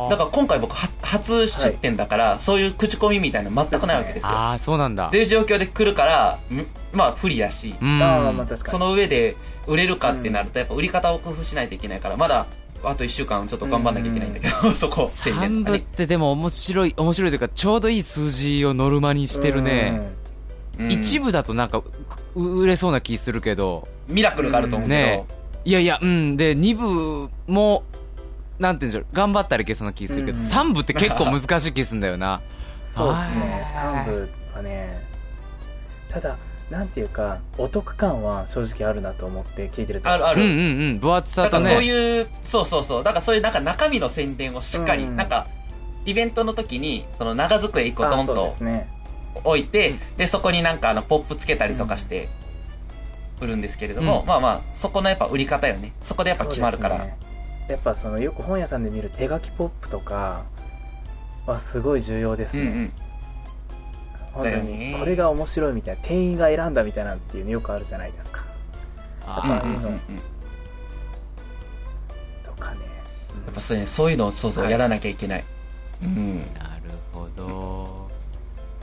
[0.10, 4.30] だから今回僕は初出店だから、そういう口コミみたいなの全くないわけですよ。
[4.30, 5.08] あーそうなんだ。
[5.08, 8.02] っていう状況で来るから、むまあ不利だし、うん。
[8.02, 8.72] ああまあ確かに。
[8.72, 9.36] その上で
[9.68, 12.46] 売れるかってなるとやっぱ売り方を工夫しないといけないから、まだ
[12.84, 15.80] あと1週間ちょっと頑張んなきゃいけないんだけど、そこ宣言3部っとかね。
[15.96, 20.02] てでも面白い面白いというかちょうどいい数字をノルマにしてるね。
[20.80, 20.92] うん。
[20.92, 21.82] 一部だとなんか
[22.36, 23.88] う売れそうな気するけど。
[24.08, 25.26] ミラクルがあると思うけど、ね
[25.66, 26.38] いやいやうん。
[26.38, 27.84] で2部も
[28.60, 29.06] なんていうんでしょう。
[29.14, 30.46] 頑張ったらいけそうな気するけど、うん。
[30.46, 32.42] 3部って結構難しい気するんだよな。
[32.94, 33.68] そうですね。
[33.74, 34.06] はい。
[34.06, 35.02] 3部はね
[36.10, 36.38] ただ
[36.70, 40.10] なんていうかお得感は正直あるなと思って聞いてると。
[40.10, 40.42] あるある。
[40.42, 40.62] うんうんう
[40.94, 41.00] ん。
[41.00, 43.04] 分厚さとだからそうねいう、そうそうそう。
[43.04, 45.16] だからそういうなんか中身の宣伝をしっかり、うん。
[45.16, 45.48] なんか、
[46.06, 48.56] イベントの時に、その長机一個ドンと
[49.44, 50.00] 置いて、うん。
[50.18, 52.28] で、そこになんかあの、ポップつけたりとかして、
[53.44, 55.94] 売るんですけれども、うんまあまあ、そこのやっぱ売り方よね。
[56.02, 57.00] そこでやっぱ決まるから。
[57.00, 57.18] ね
[57.68, 60.44] やっぱそのよく本屋さんで見る手書きポップとか
[61.46, 62.92] はすごい重要ですね、うんうん。
[64.34, 68.44] 本当にこれが面白いみたいな店員が選んだみたいなっていうのよくあるじゃないですか
[69.26, 69.94] あーうんうんうんうん。
[69.94, 70.00] や
[72.46, 72.78] とかね、
[73.50, 75.44] っぱそう,、ね、そういうのをそうそうはいやらなきゃいけない。
[76.02, 76.40] うん。
[76.56, 78.03] なるほど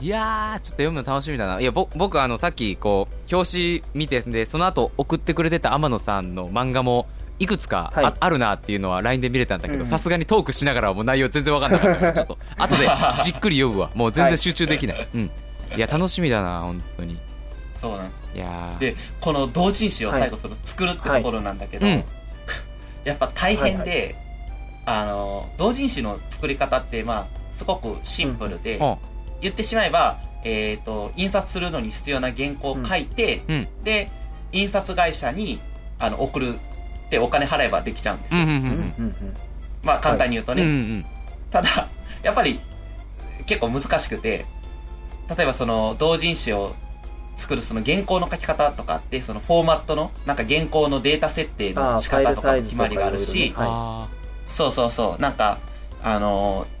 [0.01, 1.61] いやーちょっと読むの楽しみだな。
[1.61, 8.13] いやぼ僕あのさっきこう表紙見てでその後送ってくれてた天野さんの漫画もいくつかあ,、はい。
[8.19, 9.79] あるなっていうのは LINE で見れたんだけうん。
[9.79, 12.89] どさすがにトークしながらはもう内容全然わかんなかったからちょっと 後で
[13.23, 13.91] じっくり読むわ。
[13.93, 15.31] もう全然集中できない、うん。
[15.75, 17.17] いや楽しみだな本当に。
[17.75, 18.21] そうなんです。
[18.35, 18.79] いやー。
[18.79, 22.03] で、この同人誌を最後その作るってところなんだけど、うん。
[23.05, 24.15] やっぱ大変で、
[24.85, 28.97] はあの、同人誌の作り方って、まあ、すごくシンプルで、うん
[29.41, 33.67] 言ってしまえば、えっ、と、印刷するのに必要な原稿を書いて、うん。
[33.83, 34.09] で、
[34.51, 35.59] 印刷会社に、
[35.99, 38.41] あの、送るってお金払えばできちゃうんですよ。
[39.83, 40.63] まあ、簡単に言うとうんね。
[40.63, 41.05] うんうん。
[41.51, 41.87] ただ、
[42.23, 42.59] やっぱり、
[43.45, 44.45] 結構難しくて、
[45.35, 46.75] 例えばその、同人誌を
[47.35, 54.07] 作るその原稿の書き方とかって、そのフォーマットの、なんか原稿のデータ設定の仕方とかの決まりがあるし、はいあ
[54.47, 55.59] そうそうそう、なんか、
[56.03, 56.65] あの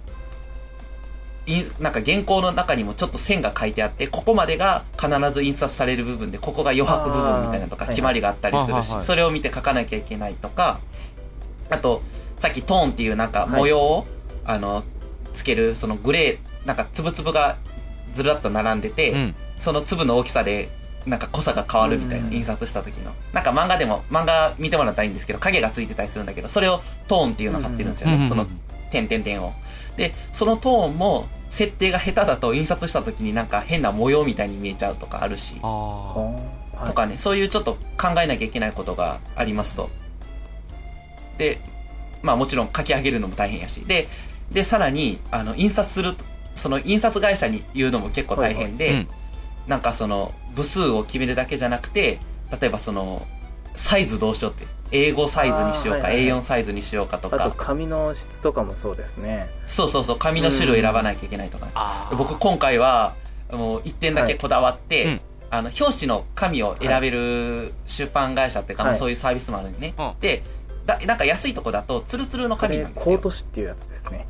[1.79, 10.79] なんか原稿の中にもちょっと線が書いてあって、ここまでが必ず印刷される部分で、ここが余白部分みたいなのとか決まりがあったりするしそれを見て書かなきゃいけないとか、
[11.69, 12.03] あと、
[12.37, 14.07] さっきトーンっていうなんか模様を、
[14.45, 14.83] あの、
[15.33, 17.57] つける、そのグレー、なんか粒々が
[18.13, 20.69] ずらっと並んでて、その粒の大きさで、
[21.05, 22.33] なんか濃さが変わるみたいな、うん。
[22.33, 23.11] 印刷した時の。
[23.33, 28.27] なんか漫画でも、漫画見てもらったらいいんですけど、影がついてたりするんだけど、それをトーンっていうのを貼ってるんですよね。
[28.29, 28.45] その、
[28.91, 29.53] 点々点を。
[29.97, 39.89] で、そのトーンも、設定が下手だと印刷した時になんか変な模様みたいに見えちゃうとかあるし、とかね、そういうちょっと考えなきゃいけないことがありますと。
[41.37, 41.59] で、
[42.23, 43.81] まあもちろん書き上げるのも大変やし。
[43.81, 44.07] で、
[44.51, 46.23] で、さらに、あの、印刷すると、
[46.55, 49.07] その印刷会社に言うのも結構大変で、ーうん。
[49.67, 52.19] なんかその、部数を決めるだけじゃなくて、
[52.61, 53.25] 例えばその、
[53.81, 54.67] サイズどうしようって。
[54.91, 57.65] 英語サイズにしようか、はいはいはい A4 サイズにしようかとあとか。
[57.65, 61.71] 紙の質とかもそうですねそうそうそう、紙の種類選ばなきゃいけないとかね。
[61.75, 63.15] あー僕今回は、
[63.51, 69.93] もう一点だけこだわって、はいうんあの、表紙の紙を選べる出版会社っていうか、はいまあそういうサービスもあるんでね。
[69.97, 70.43] うんで、
[70.85, 73.17] だなんか安いとこだと、ツルツルのこ紙れコーなんですよ。
[73.17, 74.27] ト紙っていうやつですね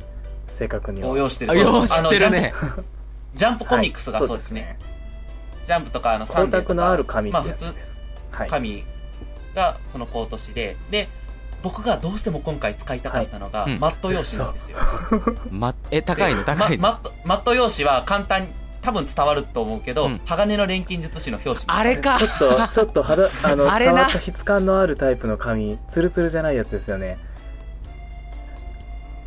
[0.58, 1.52] 正確には応用してる。
[1.52, 2.84] あそうそうよう知ってるねあのジャンプ
[3.34, 4.78] ジャンプコミックスがそうですね。
[5.66, 6.74] ジャンプとか、あの、サ光ンデーとか。
[6.74, 7.74] 沢のある紙まあ普通
[8.48, 8.84] 紙
[9.54, 11.08] がそのコート紙で、で、
[11.62, 13.74] 僕がどうしても今回使いたかったのが、はい。
[13.74, 13.80] うん。
[13.80, 14.78] マット用紙なんですよ。
[15.50, 16.40] まえ高いの？
[16.40, 16.82] で高いの？
[16.82, 18.48] まマット、マット用紙は簡単に、
[18.82, 20.20] 多分伝わると思うけど、うん。
[20.26, 21.78] 鋼の錬金術師の表紙。
[21.78, 22.18] あれか。
[22.18, 24.08] ちょっとちょっと肌 あのあれな。
[24.08, 27.18] 触った質感のあるタイプの紙ツルツルじゃないやつですよね。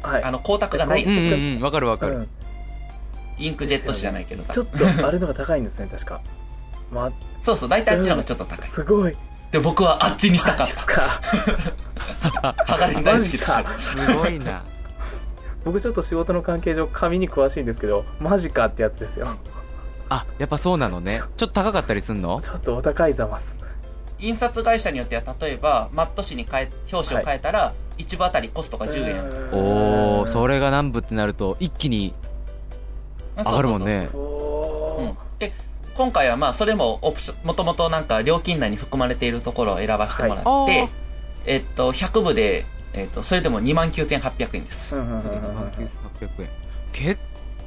[0.03, 0.23] はい。
[0.23, 1.03] あの、光沢がない。
[1.03, 2.17] うんうんうんわかるわかる。
[2.17, 2.29] うん。
[3.37, 4.63] インクジェット紙じゃないけどさちょ。
[4.63, 6.21] っとあれのが高いんですね確か
[6.89, 7.11] ま
[7.41, 8.69] そうそう、大体あっちの方がちょっと高い。
[8.69, 9.15] すごい
[9.55, 10.95] で、僕はあっちにしたかっマジっすか。
[12.41, 12.53] た。
[12.65, 13.77] 鋼大好きだマジか。
[13.77, 14.63] すごいな。
[15.63, 19.29] 僕ちょっと仕事の関係上紙に詳しいんですけどマジかってやつですよ。
[20.09, 21.21] あやっぱそうなのね。
[21.37, 22.41] ちょっと高かったりすんの？
[22.41, 23.57] ちょっとお高いざます。
[24.19, 29.53] 印刷会社によっては、例えば、マット紙に変え、表紙を変えたら、一部あたりコストが10円。
[29.53, 32.13] おおそれれが何部ってなると一気に
[33.37, 34.09] 上上がるもんね。
[34.13, 35.17] うん。
[35.39, 35.53] で、
[35.95, 40.89] 今回はまあ、それもオプション、もともとなんか料金内に含まれているところを選ばせてもらって、はい。
[41.45, 44.95] えっと、100部で、えっと、それでも29,800円です。
[44.95, 45.01] 800
[46.41, 46.49] 円。
[46.91, 47.21] 結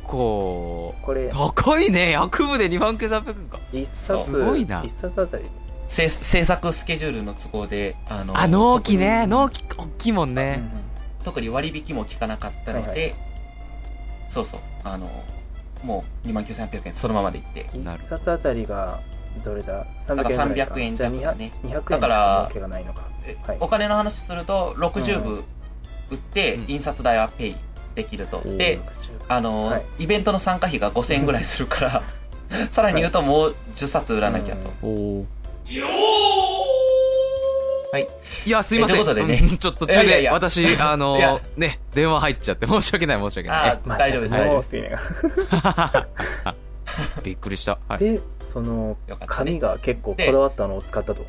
[0.05, 2.19] 構これ高いね。
[2.19, 3.59] 100部で2万9800円か。
[3.73, 4.83] 一冊すごいな。
[4.85, 5.45] 一冊あたり。
[5.87, 9.27] 制制作スケジュールの都合で、あの、あ納期ね。
[9.27, 10.63] 納期大きいもんね。
[11.25, 13.15] 特に割引も効かなかったので、はいはい。
[14.29, 15.09] そうそう、あの、
[15.85, 17.67] もう29,800円そのままでいって。
[17.79, 19.01] なる一冊あたりが
[19.45, 19.87] どれだ？
[20.07, 20.75] だから300円ぐらいか。
[20.75, 23.03] 300円じゃあ弱だね200 200円だからの儲けがないのか。
[23.27, 23.59] えはい。
[23.61, 25.45] お金の話すると、60部
[26.11, 27.57] 売ってうん、印刷代はペイ
[27.95, 28.41] できると。
[28.43, 28.81] で、60
[29.29, 29.85] あの、はい。
[30.01, 32.03] イベントの参加費が5000円ぐらいするから、
[32.71, 34.71] さらに言うともう10冊売らなきゃと。
[34.83, 35.27] おお
[37.93, 38.09] はい。
[38.47, 39.01] いやすいません。
[39.01, 39.41] えということでね。
[39.43, 43.71] うんちょっと途中で私あのね電話入っちゃって申し訳ない申し訳ない。
[43.71, 46.59] あ大丈夫です、大丈夫です。
[47.23, 47.79] びっくりした。
[47.89, 47.99] はい。
[47.99, 48.21] で
[48.53, 48.97] その
[49.27, 51.25] 紙が結構こだわったのを使ったと。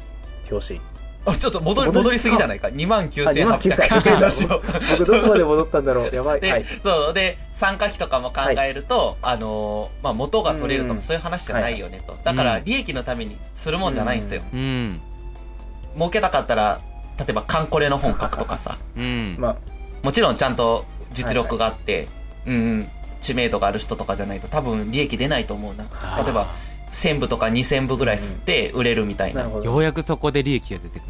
[0.52, 0.82] 表紙。
[1.26, 2.69] あちょっと戻り、戻りすぎじゃないか。
[2.69, 4.19] 29,800 29,800円。
[4.22, 4.62] 出 しよ
[4.98, 6.15] 僕どこまで戻ったんだろう。
[6.15, 6.41] やばい。
[6.41, 6.65] で、はい。
[6.82, 12.17] そう、で、参加費とかも考えると、あのーまあ、元が取れるとうんかそういう話じゃないよねと。
[12.24, 14.41] だから、うん利益のためにするもんじゃないんですよ。
[14.54, 15.02] うん
[16.00, 16.80] 儲けたかったら、
[17.20, 18.78] 例えば、カンコレの本書くとかさ。
[18.96, 19.56] うんまあ
[20.02, 22.08] もちろんちゃんと実力があって、
[22.48, 22.88] うんうん、
[23.20, 25.84] 知名度がある人とかじゃないと多分利益出ないと思うな。
[26.24, 26.48] 例えば、
[26.92, 29.42] 1000部とか2000部ぐらい吸って売れるみたいな。
[29.42, 31.10] なるほどようやくそこで利益が出てくる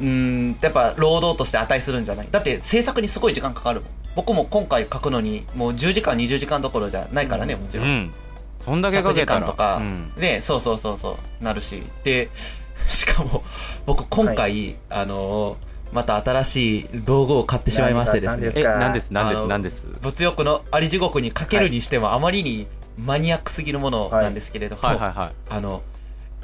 [0.00, 2.28] うん、やっぱ労働として値するんじゃない？
[2.30, 3.90] だって制作にすごい時間かかるもん。
[4.16, 7.86] 僕も今回書くのにもう10時間20時間どころじゃないからね、もちろん。
[7.86, 8.14] うん
[8.60, 11.82] そんだけか100時けたら間とか、うんね、そうそうそうそう、なるし。
[12.02, 12.28] で、
[12.88, 13.42] しかも、
[13.86, 18.46] 僕今回、あのーまた新しい道具を買ってしまいましてですね。
[18.48, 18.60] 何で。
[18.62, 19.46] えなんですなんです？
[19.46, 19.86] なんです？
[20.00, 22.66] 物欲のあり地獄にかけるにしてもあまりに
[22.98, 24.96] マニアックすぎるものなんですけれども、はい。
[24.96, 25.12] はい。
[25.12, 25.82] はいあの、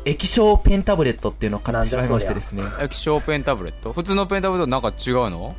[0.05, 2.63] 液晶ペンタブレットっていうのを買ってしまいましてですね。
[2.81, 3.93] 液晶ペンタブレット？
[3.93, 5.57] 普通のペンタブレットなんか違うの？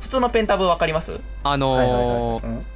[0.00, 1.18] 普通のペンタブわかります？
[1.44, 2.66] あはいはいはいのーうん。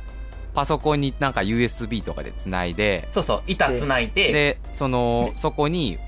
[0.55, 5.98] パソコンになんか USB とかでつないでそうそう、板つないで、でそのそこに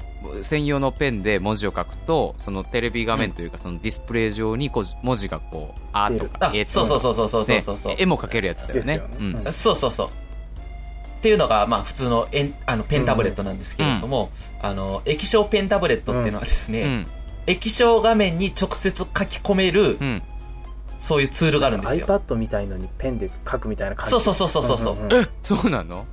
[0.43, 7.95] 専用のペンで文字を書くとそのテレビ画面というかそのディスプレイ上にこう文字がこう「あ」とかあ「え」、とそうかそうそうそうそうでそうそう。
[7.99, 9.03] 絵も描けるやつだよね。
[9.19, 9.53] うんうん。
[9.53, 10.09] そうそうそう。
[10.09, 14.31] っていうのが、まあ普通のエンあのペンタブレットなんですけれども、
[14.63, 17.07] あの、液晶ペンタブレットっていうのはですね、うん。
[17.47, 20.23] 液晶画面に直接書き込める、うん。
[20.99, 22.07] そういうツールがあるんですよ。
[22.07, 24.11] iPad みたいのにペンで書くみたいな感じ。
[24.11, 24.95] そうそうそうそうそう。
[24.95, 25.15] んんん。
[25.15, 26.07] えそうなの？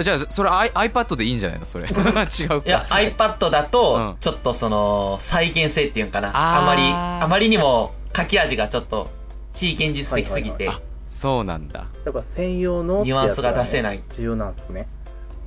[0.00, 1.66] じゃあそれ I- iPad でいいんじゃないの？
[1.66, 1.86] それ。
[1.88, 2.04] 違うか。
[2.04, 3.70] いや、iPad だうん。
[3.70, 6.30] と、ちょっとその、再現性っていうのかな。
[6.34, 9.08] あまり、あまりにも書き味がちょっと、
[9.54, 11.86] 非現実的すぎて、はいはいそうなんだ。
[12.04, 14.00] やっぱ専用のニュアンスが出せない。
[14.10, 14.86] 重要なんですね。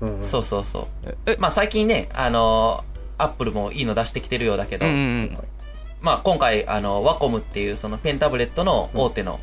[0.01, 0.21] うんうん。
[0.21, 1.15] そうそうそう。
[1.25, 2.83] えまあ最近ね、あの
[3.17, 5.37] アップルもいいの出してきてるようだけど、うんうん
[6.01, 9.39] まあ今回、あの、ワコムっていうそのペンタブレットの大手の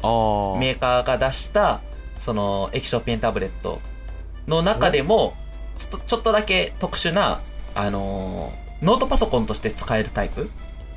[0.60, 1.80] メーカーが出した、
[2.18, 3.80] その液晶ペンタブレット
[4.50, 5.34] の中でも、
[5.78, 7.40] ちょっと、ちょっとだけ特殊な、
[7.74, 10.50] あのーノートパソコンとして使えるタイプ。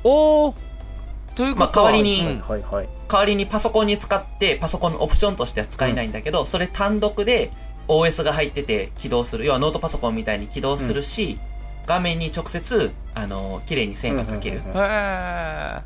[0.04, 0.54] おお
[1.34, 2.88] ということは、まあ代わりにうんはいはい。
[3.08, 7.50] 代わりにパソコンに使って、パソコンのオプションとしては使えないんだけど、それ単独で
[7.88, 9.44] OS が入ってて起動する。
[9.44, 11.38] 要はノートパソコンみたいに起動するし、
[11.86, 14.58] 画面に直接、あのー綺麗に線が描ける。
[14.58, 15.80] うんうんうんへえ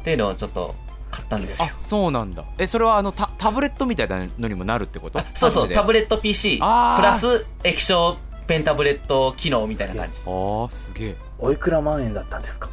[0.00, 0.74] っていうのをちょっと
[1.12, 1.68] 買ったんですよ。
[1.70, 1.76] あ。
[1.84, 2.42] そうなんだ。
[2.58, 5.20] えそれはあのタタブレットみたいなのにもなるってこと？
[5.20, 8.16] あ そうそう、タブレレット PC、プラス液晶
[8.48, 10.18] ペンタブレット機能みたいな感じ。
[10.26, 11.16] ああすげえ。
[11.38, 12.68] おいくら万円だったんですか？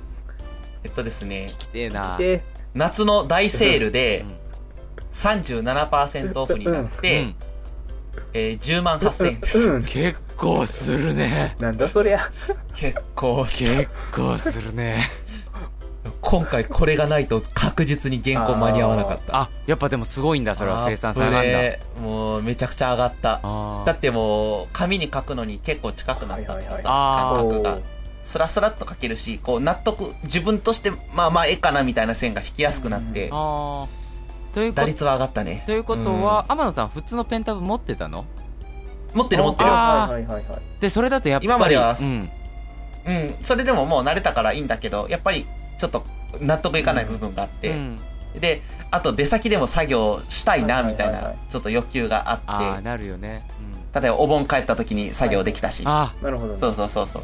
[0.83, 2.17] えっとですね、きてえな。
[2.17, 2.41] で
[2.73, 4.39] 夏の大セールでうん。
[5.11, 7.35] 37%オフになって、うん。
[8.33, 9.69] えー10万8000円です。
[9.71, 9.83] うん。
[9.83, 11.55] 結構するね。
[11.59, 12.29] なんだそりゃ。
[12.75, 15.09] 結構し結構するね
[16.21, 19.35] 今回これがないと確実に原稿間に合わなかった。
[19.41, 23.39] あやっぱでもすごいんだそれは生産性上がもうめちゃくちゃ上がった。
[23.43, 26.83] あだってもう、紙に書くのに結構近くなったっていうはいはいはい。
[26.83, 27.77] さ、感覚が。
[28.23, 33.87] スラスラっと書けるし、こう納得、自分として、まあまあ絵かなみたいな線が引きやすくなって、というこ
[34.53, 35.63] と打率は上がったね。
[35.65, 38.25] ということは、天野さん普通のペンタブ持ってたの？
[39.13, 39.69] 持ってる持ってる。
[39.71, 40.43] はいはいはい
[40.79, 42.29] でそれだとやっぱり今まではうん、
[43.07, 45.47] うん、それでももう慣れたからいいんだけど、やっぱり
[45.79, 46.05] ちょっと
[46.41, 47.99] 納得いかない部分があって、うん。
[48.39, 48.61] で、
[48.91, 51.25] あと出先でも作業したいなはいはいみたいなはい。
[51.25, 56.59] はい、ちょっと欲求がああって、あなるよね、うん、例えばお盆帰った時に作業できたし、あなるほどね。
[56.59, 57.23] そうそうそうそう。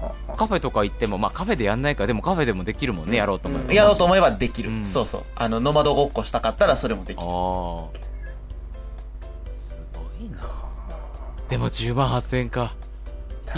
[0.00, 0.32] はあ。
[0.32, 3.16] カフェとか行ってもまあカフェでやんないかでもカフェでもできるもんね、うん。
[3.16, 4.70] やろうと思えば、うんやろうと思えばできる。
[4.70, 4.84] うん。
[4.84, 5.22] そうそう。
[5.36, 7.22] あの、ノマドごっこしたかったらそれもできる。
[7.22, 7.98] ああ
[9.54, 10.38] すごいな。
[11.50, 12.74] でも10万8000円か。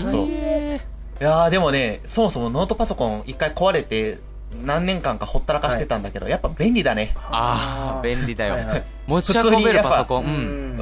[0.05, 0.81] そうえ
[1.21, 4.19] いやーでもね、そもそもノートパソコン一回壊れて、
[4.65, 7.15] 何年間かほったらかしてたんだけど、やっぱ便利だね。
[7.31, 10.81] ああ便利だよ、はいはい持ち運べるパソコンううんん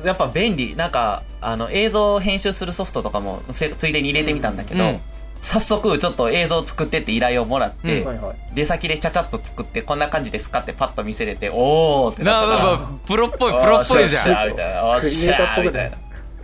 [0.00, 0.76] うん、やっぱ便利。
[0.76, 5.00] なんか、あの、映像編集するソフトとかもせついでに入れてみたんだけど、うん
[5.42, 12.70] 早速ちょっと映像作ってって依頼をもらって、うんはいはい出先でちゃちゃっと作ってこんな感じですかってパッと見せれて、おーってななったから。
[12.78, 14.86] なプロっぽいプロっぽいじゃんおっしゃーみたいな。
[14.86, 15.96] おっしゃーみたいな。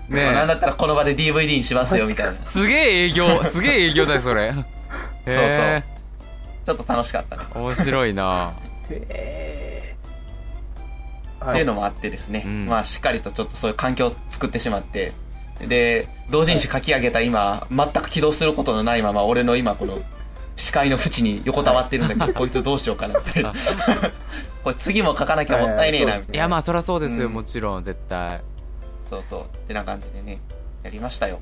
[0.09, 2.47] ねなんだったらこの場で DVD にしますよみたいな。
[2.47, 4.53] すげえ営業すげえ営業だよそれ。
[5.25, 5.85] そうへ
[6.65, 7.45] ちょっと楽しかったね。
[7.51, 8.53] ー面白いな。
[8.91, 9.73] へー
[11.51, 12.67] そういうのもあってですね、うん。
[12.67, 15.13] まあしっかりとちょっとそういう環境を作ってしまって、
[15.61, 19.99] で、同人誌書き上げた今、全く起動することのないまま、俺の今この
[20.57, 23.53] 視界の縁に横たわってるんだけど、こいつどうしようかなみたいな。
[24.65, 27.35] これ次も書かなきゃもったいねえな、みたいいやまあそりゃそうですよ、うん。
[27.35, 28.31] もちろん絶対。
[28.31, 28.41] な。
[29.13, 29.43] そうそう。
[29.43, 30.41] ってな感じでね、
[30.83, 31.41] やりましたよ。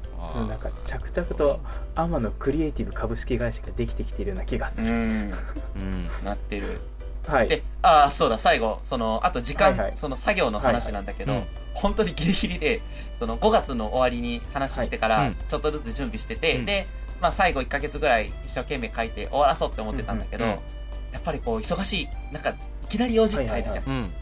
[0.48, 1.60] なんか着々と
[1.94, 5.34] アマのクリエイティブ株式会社ができてきているような気がすうる、ん、
[5.76, 6.10] うん。
[6.24, 6.80] なってる。
[7.28, 7.48] はい。
[7.48, 9.96] で、ああ、そうだ、最後、その、あと時間、はいはい。
[9.96, 11.48] その作業の話なんだけど、はいはい。
[11.74, 12.80] 本当にギリギリで、
[13.20, 15.36] その5月の終わりに話してから、はいうん。
[15.48, 16.66] ちょっとずつ準備してて、うん。
[16.66, 16.88] で、
[17.20, 20.50] まあ最後1ヶ月ぐらい一生懸命書いて終わらそうって思ってたんだけど、うん。
[20.50, 20.58] うん。
[21.12, 22.54] やっぱりこう忙しい、なんか、い
[22.88, 23.84] きなり用事って入るじゃん。
[23.84, 24.12] はいうん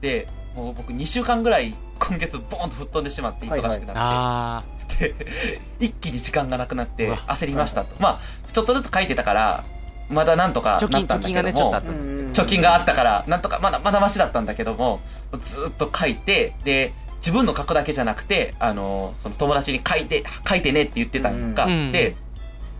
[0.00, 4.62] で、もう僕2週間ぐらい今月ボーンと吹っ飛んでしまって忙しくなって、あ
[4.98, 5.14] で
[5.78, 7.94] 一気に時間がなくなって焦りましたと。
[8.00, 9.64] まあ、ちょっとずつ書いてたから、
[10.10, 11.22] まだなんとかなった貯金貯んだけども。
[11.22, 12.42] 金がねちょっとあった。
[12.42, 15.00] 貯金があったから、なんとか、まだ、まだマシだったんだけども、
[15.40, 22.16] ずーっと書いて、で、自分の書くだけじゃなくて、あの、その友達に書いて、書いてねって言ってたんか、うんで、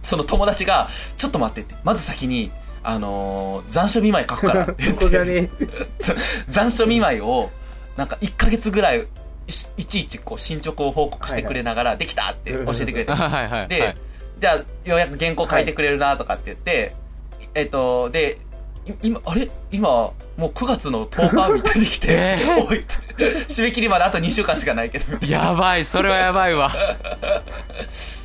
[0.03, 2.51] その友達が、ちょっと待ってって、まず先に、
[2.83, 5.51] あのー残暑見舞い書くからって言って、ね
[6.49, 7.51] 残暑見舞いを、
[7.99, 9.09] なんか1ヶ月ぐらい、
[9.77, 13.11] いちいちこう進捗を報告してくれながら、できたって教えてくれて
[13.69, 13.97] で、
[14.39, 14.55] じゃあ、
[14.89, 16.95] ようやく原稿書いてくれるなとかって言って、
[17.55, 18.39] えっと、で、
[18.87, 19.51] い今、あれ？
[19.73, 23.47] 今、もう9月の10日みたいに来て、 えー？
[23.49, 25.27] 締め切りまであと2週間しかないけど。
[25.27, 26.71] やばいそれはやばいわ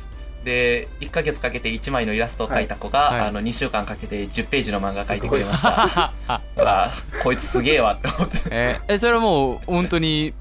[0.44, 6.12] で、1ヶ月かけて1枚のイラストを描いた子が、はいはいあの、2週間かけて10ページの漫画描いてくれました。
[6.28, 6.92] あ あ、
[7.22, 8.38] こいつすげえわって思って。
[8.88, 10.34] えそれはもう本当に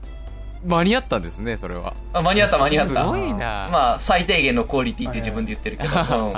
[0.66, 3.01] 間に合ったんですねそれはあ間に合った間に合った。
[3.01, 6.32] すごいな、まあ、最低限のクオリティって自分で言ってるけど、うん。
[6.32, 6.36] い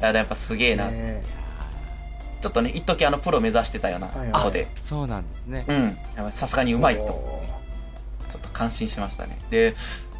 [0.00, 0.90] や、やっぱすげえな。
[0.90, 1.22] ね
[2.42, 6.32] ちょっとね、一時あの、プロ目指してたような子で、そうなんですねうん。
[6.32, 7.02] さすがにうまいと。
[7.04, 7.42] お
[8.34, 9.38] ちょっと感心しましたね。
[9.50, 9.74] で、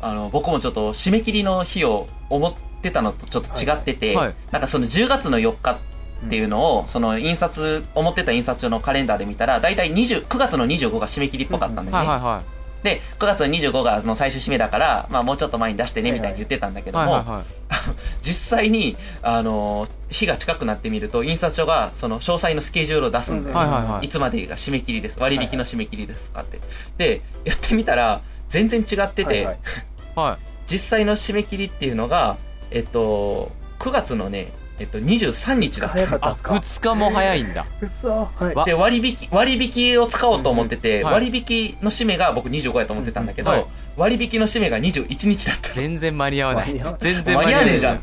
[0.04, 5.78] あの、僕もちょっと締め切りの日を思ってたのとちょっと違ってて、はいはいなんかその10月の4日
[6.26, 11.96] っていうのを、その印刷、思ってた印刷所のカレンダーで見たら、だいたい20 9月の25が締め切りっぽかったんだよね。
[11.96, 12.42] はいはいは
[12.82, 17.42] で、9月の25がもう最終締めだから、まあもうちょっと前に出してねみたいに言ってたんだけいども、
[18.20, 23.64] 実際に、あの、日が近くなってみると、印刷所がその詳細のスケジュールを出すんだよね。
[23.64, 25.18] はいはいはいいつまでが締め切りです。
[25.18, 26.28] 割引の締め切りです。
[26.28, 26.60] とかって。
[26.98, 29.58] で、やってみたら、全然違ってて、はいはい
[30.14, 30.70] はい。
[30.70, 32.36] 実際の締め切りっていうのが、
[32.70, 37.66] えっと、9月のね、えっと、23日だったあ2日も早いんだ。
[37.80, 38.54] うそはい。
[38.54, 38.64] わ。
[38.64, 45.72] で、割引、割引を使おうと思ってて、うんはい割引の締めが僕25やと思ってたんだけど、うんはい割引の締めが21日だった。
[45.72, 46.72] 全然間に合わない。
[47.00, 47.96] 全然間に合わねえじゃん。
[47.96, 48.02] んっ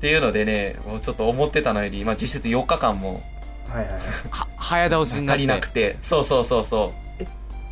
[0.00, 3.22] ていうのでね、もうちょっと思ってたのより、まあ実質4日間も
[3.68, 3.94] はいはい
[4.30, 7.05] は早倒しになっ足りなてくて、そうそうそうそう。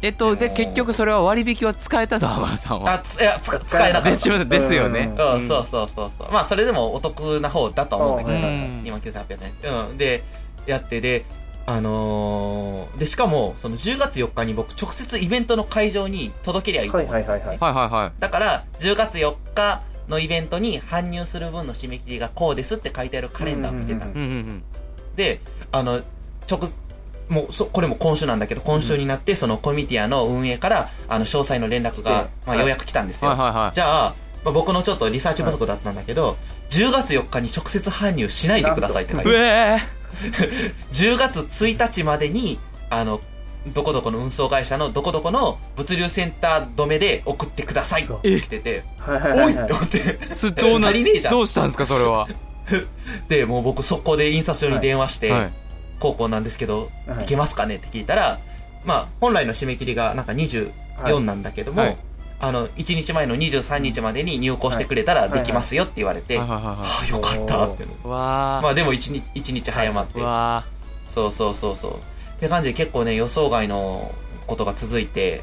[0.04, 4.10] えっとで結局それは割引は使えたと天野さんはあ、ついや、つ使えなかった。
[4.10, 6.32] ですよですよねうんうん、そうそうそうそう。
[6.32, 9.88] まあ、それでもお得な方だとは思うんだけど、うん2万9800円。
[9.88, 9.98] うん。
[9.98, 10.22] で、
[10.66, 11.24] やって、で、
[11.66, 17.22] あのーで、しかも、その10月4日に僕、直接イベントの会場に届けりゃいいとは思って。
[17.22, 24.12] いはいはいはいはいはいはいだから、10月4日のイベントに搬入する分の締め切りがこうですって書いてあるカレンダーを見てたの。
[24.12, 24.64] うんうんうんうん
[25.16, 25.40] で、
[25.70, 26.02] あの、
[26.50, 26.68] 直、
[27.28, 32.58] もう、そ、これも今週なんだけど、今週になって、そのコミティアの運営から、あの、詳細の連絡が、まあ、はい。
[32.60, 33.30] ようやく来たんですよ。
[33.30, 33.74] はいはいはい。
[33.74, 34.14] じゃあ、
[34.44, 36.36] まあ、僕のちょっとリサーチ不足だったんだけど、
[36.70, 39.30] 10月4日に直接搬入しないでくださいって書いて。
[39.32, 39.78] え
[40.92, 42.58] 10 月1日までに、
[42.90, 43.20] あの、
[43.68, 49.46] どこどこの運送会社のどこどこの物流センター止めで送ってくださいって来てて、はいはいはいはい。
[49.46, 49.98] おいって思って。
[49.98, 51.32] ーすどうな足りねえじゃん。
[51.32, 52.28] どうしたんですかそれは。
[53.28, 55.52] で、もう僕速攻で印刷所に電話して、はい
[56.04, 57.24] 高校なんですけど、はい。
[57.24, 57.76] いけますかね？
[57.76, 58.38] って聞いたら、
[58.84, 61.96] まあ、本来の締め切りがなんか24なんだけども、はい。
[62.40, 67.86] あの、1日前の23日までに入稿してくれたらできますよって言われて、はいはいはいははあ、よかったって。
[68.04, 70.18] まあでも1日、一日早まって。
[70.18, 70.22] ー。
[70.22, 70.64] わ
[71.08, 71.92] そうそうそうそう。
[71.92, 71.96] っ
[72.40, 74.12] て感じで結構ね、予想外の
[74.46, 75.42] ことが続いて、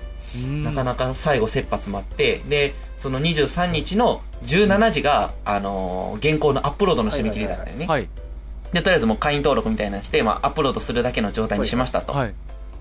[0.64, 7.88] なかなか最後切羽詰まって、で、その23日の17時が、あのー原稿のアップロードの締め切りだったよね。
[7.88, 8.08] はい
[8.74, 12.14] で、とりあえずもう会員登録みたいなのして、まあ、アップロードするだけの状態にしましたと。
[12.14, 12.34] はい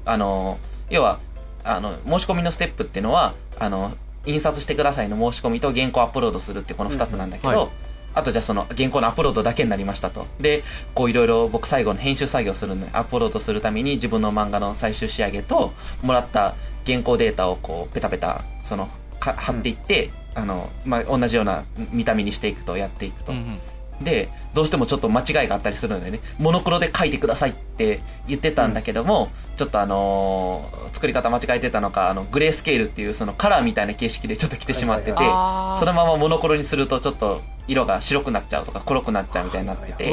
[0.04, 1.20] あの、要は、
[1.62, 3.92] あの、申し込みのステップっていうのは、あの、
[4.26, 7.68] 印刷してくださいの申し込みと原稿アップロードするってこの二つなんだけど、うんはい
[8.12, 10.26] あとじゃあその原稿のアップロードだけになりましたと。
[10.40, 10.64] で、
[10.96, 15.72] こういろいろ僕最後の編集作業するので、アップロードするために自分の漫画の最終仕上げと、
[16.02, 18.88] もらった原稿データをこう、ペタペタ、その、
[19.20, 21.62] か貼っていって、あの、まあ、同じような
[21.92, 23.30] 見た目にしていくと、やっていくと。
[23.30, 23.58] うんうん
[24.00, 35.78] で、どうしてもちょっと間違いがあったりするのでね、モノクロで書いてくださいって言ってたんだけども、ちょっとあのー作り方間違えてたのか、あの、グレースケールっていうそのカラーみたいな形式でちょっと来てしまってて、はいあー。
[35.78, 40.04] そのままモノクロにするとちょっと色が白くなっちゃうとか黒くなっちゃうみたいになってて。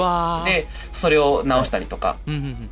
[0.46, 2.70] で、それを直したりとか、うんうんうん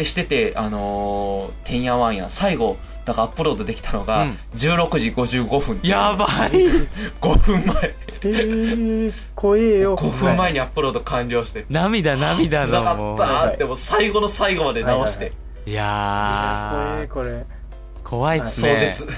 [0.00, 6.50] でしてて、あのー、てんやわんや、最後、だからアップロードできたのがうん、16時55分っていうやばい。
[7.20, 7.94] 5分前。
[8.22, 9.96] えー、怖えよ。
[9.98, 11.66] 5分前にアップロード完了して。
[11.68, 15.32] 涙涙なかのもうったーって、もう最後の最後まで直して、
[15.66, 17.04] い怖やー。
[17.04, 17.44] えこれ。
[18.02, 19.08] 怖いっす壮ね絶。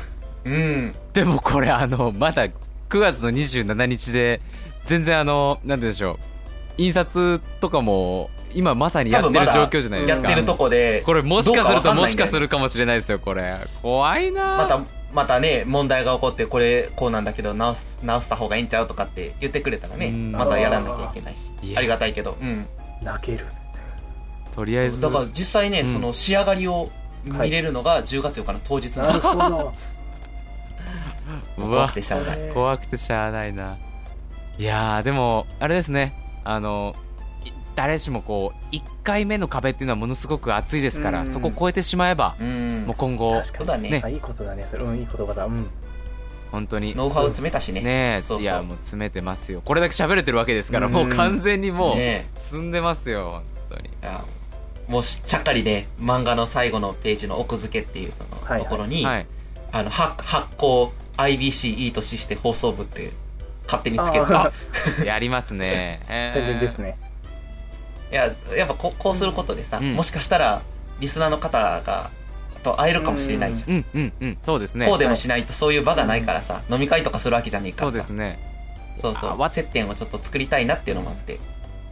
[0.45, 0.95] うん。
[1.13, 2.53] でもこれあのまだ9
[2.99, 4.41] 月の27日で
[4.85, 6.19] 全然あのなんて言うんでしょう。
[6.79, 10.29] 印刷とかも今まさにやってる状況じゃないですか。
[10.29, 13.59] やってるとこで、これもしかするともしかするるかもしれないですよこれ。
[13.83, 14.57] 怖いな。
[14.57, 14.81] また、
[15.13, 20.33] またね、問題が起こって、これ、こうなんだけど、直す、直した方がいいんちゃうとかって言ってくれたらね、うん。
[20.33, 22.67] またやらなきゃいけないし、ありがたいけど、うん。
[23.03, 23.47] 泣ける。
[24.55, 25.01] とりあえず。
[25.01, 25.93] だから実際ね、うん。
[25.93, 26.91] その仕上がりを
[27.25, 29.21] 見れるのが10月4日の当日なの。
[29.21, 29.75] ほど。
[31.59, 32.51] う わ怖くてしゃあない。
[32.53, 33.77] 怖くてしゃあないな。
[34.59, 36.13] いやーでもあれですね。
[36.45, 37.12] あのい
[37.75, 41.27] 誰しもこう1回目の壁っていうのはものすごく厚いですからうん。
[41.27, 42.85] そこを超えてしまえばうん。
[42.87, 42.97] もう。
[42.97, 44.13] 今後確かにそうだね。
[44.13, 44.67] いいことだね。
[44.71, 45.47] それうんいい言葉だ。
[45.47, 45.67] うん。
[46.51, 46.95] 本当に。
[46.95, 47.81] ノウハウ詰めたしね。
[47.81, 48.43] ねえそうそう。
[48.43, 49.63] いやもう詰めてますよ。
[49.65, 50.93] これだけ喋れてるわけですからうん。
[50.93, 53.91] もう完全にもうね積んでますよ本当に。
[54.89, 58.63] もうしちゃっかりね、漫画の最後のページの奥付けっていうそのはいはい。
[58.63, 59.27] ところに、はい。
[59.73, 63.13] あの、は発行 IBC いい年して放送部って
[63.65, 64.53] 勝手につけて、あ
[65.05, 66.05] やりますね。
[66.09, 66.35] えー。
[66.39, 66.99] 宣伝ですね。
[68.13, 70.63] いや、やっぱこうこうすることでさ、うんもしかしたら、
[71.01, 72.11] リスナーの方が、
[72.63, 73.71] と会えるかもしれないじゃん。
[73.71, 74.39] うんうんうん。
[74.43, 74.87] そうですね。
[74.87, 77.93] こうでもしないとそういう場がないからさ、飲み会とかするわけじゃねえからさ。
[77.93, 78.39] そうですね。
[79.01, 81.41] そうそう接点をちょっと作りたいなっていうのもあって。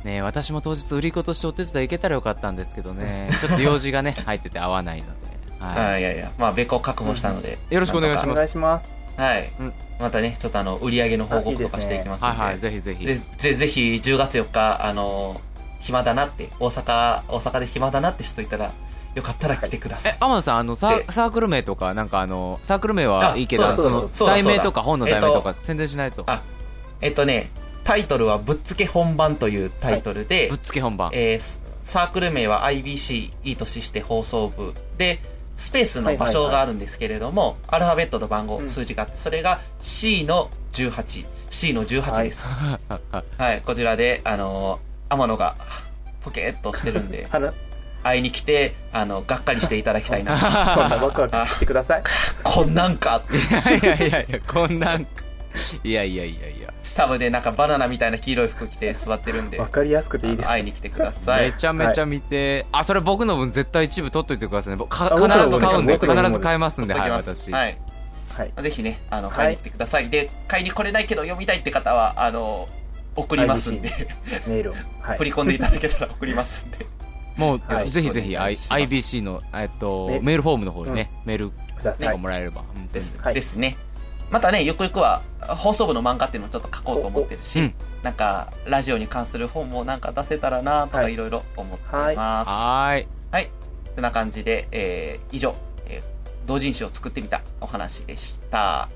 [0.05, 3.29] ねえ私も当日売り子としてお手伝い行けたらよかったんですけどね。
[3.41, 5.12] ちょっと用事がね、入ってて合わないので。
[5.59, 7.59] はあいやいや、まあ、別個確保したので。
[7.71, 7.75] い。
[7.75, 8.37] よろしくお願いしおます。
[8.37, 9.21] 願いします。
[9.21, 12.39] はい、うんまたね、ちょっとあの、売り上げの報告とかしていきますので。
[12.39, 13.05] はいはい、ぜひぜひ。
[13.05, 15.43] でぜぜひ10月4日、あの
[15.81, 18.72] 暇だなって、大阪、大阪で暇だなって人いたら、
[19.14, 20.12] よかったら来てください。
[20.12, 26.24] え、天野さん、あの、ササークル名とか、なんかあの、サークル名はいいけど、あそ題名とか本の題名とか宣伝しないと。
[26.26, 26.43] あ
[27.01, 27.51] えっとね、
[27.83, 31.11] タイトルはぶっつけ本番というタイトルで、ぶっつけ本番。
[31.12, 35.18] えースサークル名は IBC いい年して放送部で、
[35.57, 42.49] スペースの場所があるんですけれども、アルファベットと番号、うん数字があって、それが C の18、C の18です。
[42.49, 45.57] はい、こちらで、あのー天野が、
[46.23, 47.53] ポケーっとしてるんで、 花、
[48.03, 50.33] 会いに来て、あの、がっかりしていただきたいな。
[50.75, 52.03] こんなワクワクしてください。
[52.43, 55.07] こんなんか、 いやいやいやいや、こんなん、
[55.85, 56.73] いやいやいやいや。
[56.95, 60.49] 多分ね、なんかバナナみたいな黄色い服着て座ってるんで、わかりやすくていいです。
[60.49, 61.59] 会いに来てくださいめ。
[61.59, 64.85] ちゃめちゃ見て、あ、それ僕の分絶対一部取っといてくださいね。
[64.91, 65.05] 必
[65.49, 67.53] ず買うんで、必ず買えますんで、はい、私。
[67.53, 67.77] はい。
[68.37, 68.63] はい。
[68.63, 70.11] ぜひね、あの、はい買いに来てください。
[70.11, 72.69] で、買いに来れないけど読みたいって方は、あの、
[73.17, 73.91] 送りますんで、
[74.47, 74.75] メールを。
[75.01, 75.25] はい振。
[75.25, 76.87] り込んでいただけたら送りますんで。
[77.37, 81.53] もう、はいぜひぜひ、IBC の、えっと、ねメールフォームの方にね、メール
[81.83, 82.19] と。
[82.19, 82.63] もらえれば。
[82.63, 83.17] 本当にです。
[83.19, 83.77] はいですね。
[84.31, 91.85] またね、ゆくゆくは、放送部の漫画っていうのをちょっと書こうと思ってるし、うんなんか、ラジオに関する本もなんか出せたらなとかいろいろ思って
[92.17, 92.49] ます。
[92.49, 93.07] はーい。
[93.31, 93.51] はい。
[93.95, 95.55] そんな感じで、えー、以上、
[95.87, 98.89] えー同人誌を作ってみたお話でした。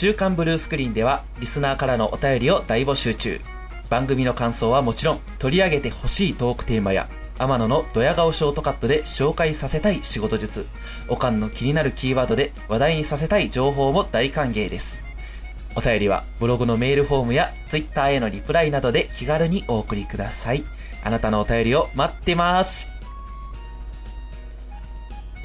[0.00, 3.40] 週刊ブルースクリーンではリスナーからのお便りを大募集中。
[3.90, 10.68] 番組の感想はもちろん取り上げてほしいトークテーマや天野のドヤ顔ショートカットで紹介させたい仕事術、
[11.08, 15.04] おかんの気になるキーワードで話題にさせたい情報も大歓迎です。
[15.74, 20.62] お便りはブログのメールフォームやツイッターへのリプライなどで気軽にお送りください。
[21.02, 22.92] あなたのお便りを待ってます。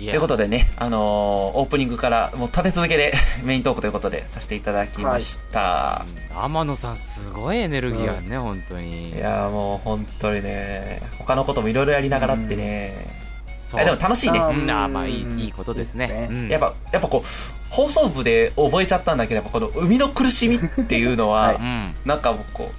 [0.07, 6.05] いということでね、あのーオープニングからもう立て続けで メイントークということでさせていただきました。
[6.35, 9.11] 天野さん、すごいエネルギーあるね、本当に。
[9.11, 13.23] いやーもう本当にね、他のこともいろいろやりながらってね、
[13.63, 13.81] そう。
[13.81, 14.39] えでも楽しいね。
[14.39, 16.05] あうん、まあいい、うんいいことですね。
[16.05, 17.27] いいですねうんやっぱ、やっぱこう、
[17.69, 21.95] 放送部で覚えちゃったんだけど、やっぱこの生みの苦しみっていうのは、はいうん。
[22.05, 22.71] なんかもうこ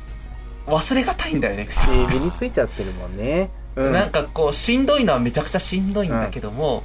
[0.66, 1.68] う、忘れがたいんだよね。
[1.70, 3.50] え ー身についちゃってるもんね。
[3.76, 3.92] うん。
[3.92, 6.84] なんかこう、しんどいのはめちゃくちゃしんどいんだけども、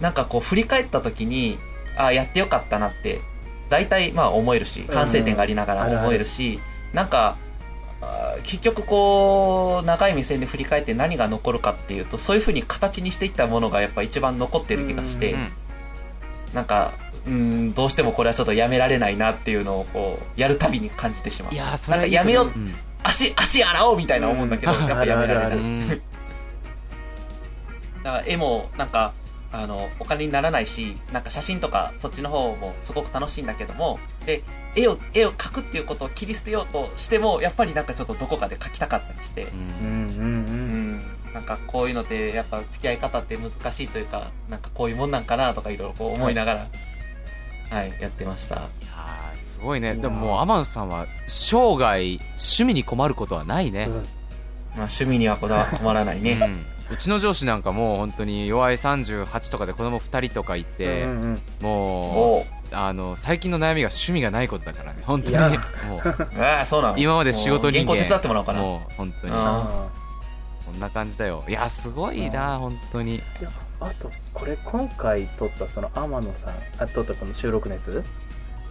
[0.00, 1.58] なんかこう、振り返った時に、
[1.96, 3.20] ああ、やってよかったなって、
[3.68, 6.60] 大体まあ思えるし、うん反省点がありながら思えるし、
[6.92, 7.36] なんか、
[8.42, 15.52] 結局こう、長い目線で振り返って何が残るかっていうと、そういう風に形にしていったものがやっぱ一番残ってる気がして、うんうん
[16.54, 16.92] なんか、
[17.26, 21.54] うん、どうしてもこれはちょっとやめられないなっていうのをこう、やるたびに感じてしまう。
[21.54, 22.74] いやー、そなんれかやめよう、うん。
[23.02, 24.86] 足、足洗おうみたいな思うんだけど、うん。
[24.86, 26.00] やっぱやめられない。
[28.02, 29.12] だから絵もなんか、
[29.52, 34.42] あの、お金にならないし、なんか写真とかそっちの方もすごく楽しいんだけども、で、
[34.76, 46.68] 絵を、絵を描くっていうことを切り捨てようとしても、やっぱりなんかちょっとどこかで描きたかったりして、ううんうんうんん、なんかこういうのってやっぱ付き合い方って難しいというか、なんかこういうもんなんかなとかいろいろこう思いながら、
[47.70, 48.56] はい、やってました。
[48.56, 49.94] いすごいね。
[49.94, 53.86] でももう、天野さんは、生涯、趣味に困ることはないね。
[53.86, 53.92] うん。
[53.92, 54.04] まあ
[54.76, 56.32] 趣味にはこだわ困らないね。
[56.40, 65.38] うんうちの上司なんかもう本当に弱い38とかで子供2人とかいて、うんうんもう、あの、最近の悩みが趣味がないことだからね、本当に。
[65.38, 66.00] もう、
[66.40, 68.60] ああ、そうなの今まで仕事人間もう原稿手伝ってもらおうかな。
[68.60, 69.32] もう本当に。
[69.34, 69.88] あ
[70.64, 71.44] そんな感じだよ。
[71.48, 73.16] いや、すごいな、本当に。
[73.16, 78.04] いやあと、これ今回撮ったその天野さん、あ撮ったこの収録のやつ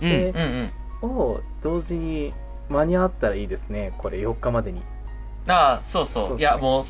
[0.02, 0.10] うん。
[0.10, 0.72] でうん
[1.04, 1.10] うん。
[1.10, 2.34] を同時に
[2.70, 3.94] 間に合ったらいいですね。
[3.98, 4.82] これ4日までに。
[5.48, 6.24] ああ、そうそう。
[6.24, 6.84] そうそういや、もう、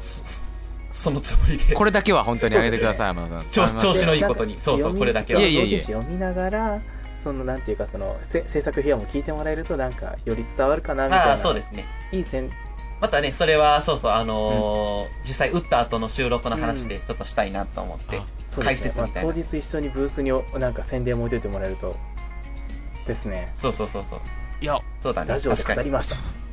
[0.92, 1.74] そそのつもりで。
[1.74, 3.52] これだけは本当にあげてください、天野さん。
[3.52, 4.60] 調子調子のいいでことに。
[4.60, 5.42] そうそう、これだけは。
[5.42, 6.82] いえいえいえ同時誌読みながら、
[7.24, 11.32] そのなんていうかそのせ制作費用も聞いてもらえるとなんかより伝わるかなみたいな。
[11.32, 11.86] ああ、そうですね。
[12.12, 12.50] いい線
[13.02, 21.96] またね、それは、そうそう、あのー実際打った後の収録の話でちょっとしたいなと思って、うですね説みたいなまあ、当日一緒にブースになんか宣伝も置いといてもらえると
[23.08, 24.20] ですねそうそうそうそう。
[24.62, 25.64] いやそうだね、ラジオで。
[25.64, 26.49] 語りました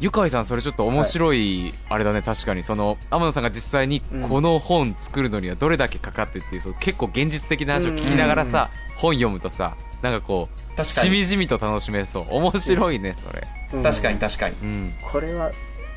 [0.00, 2.62] ゆかいさんそれちょっと面白い、あれだね確かに。
[2.62, 4.28] その天野さんが実際にうん。
[4.28, 10.82] この本作るのにはどれだけかかってっていうそう結構現実的な話を聞きながらさ、本読むとさなんかこう。
[10.82, 12.26] しみじみと楽しめそう。
[12.30, 13.46] 面白いねそれ。
[13.72, 13.82] うん。
[13.82, 14.56] 確かに確かに。
[14.60, 14.94] うん。
[15.12, 15.52] これは、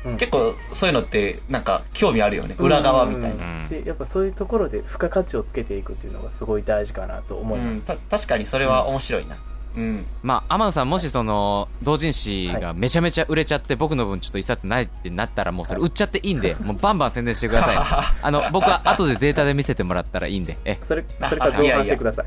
[0.06, 0.16] うん。
[0.16, 2.54] 結構そういうのってなんか興味あるよね。
[2.58, 3.44] 裏側みたいな。
[3.44, 3.68] うん。
[3.68, 9.36] しやっぱそういうところで付加価値をつけていくっていうのがすごい大事かなと思います、うん、た確かにそれは面白いな。
[9.78, 10.06] うん。
[10.22, 17.76] まあ天野さんもしその同人誌がめちゃめちゃ売れちゃって僕の分ちょっと一冊ないってなったらもうそれ売っちゃっていいんで もうバンバン宣伝してください。
[18.20, 22.26] あの僕は後でデータで見せてもらったらいいんでえそれそれから同伴してください。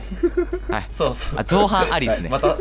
[0.71, 0.85] はい。
[0.89, 1.39] そうそう。
[1.39, 2.29] あ造反ありですね。
[2.29, 2.57] また、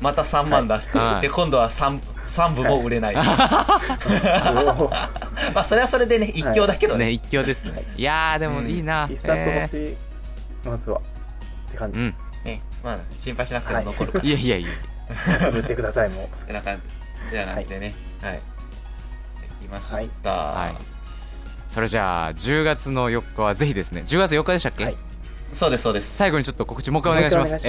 [0.00, 1.22] また3万出して、はい。
[1.22, 3.14] で、今度は 3, 三部も売れない。
[3.14, 3.22] ま
[5.54, 7.06] あ、それはそれでね、一興だけどね。
[7.06, 7.84] ね一興ですね。
[7.96, 10.98] いやーでもいいな、一冊え欲しい、まずは。
[10.98, 12.08] って感じ、ーうん。
[12.08, 12.14] ね、
[12.82, 14.24] まあ、心配しなくても残るから。
[14.28, 16.80] いやいやいや売ってくださいもってな感
[17.30, 17.36] じ。
[17.36, 17.94] じゃなくてね。
[18.20, 18.32] はい。
[18.34, 18.40] で
[19.60, 19.90] きまし
[20.22, 20.30] た。
[20.30, 20.92] はい
[21.72, 24.96] それじゃあ10月の4日はぜひですね10月4日でしたっけ、はい
[25.54, 26.16] そうです、そうです。
[26.16, 27.66] 最後にちょっと告知もう一う回お願いします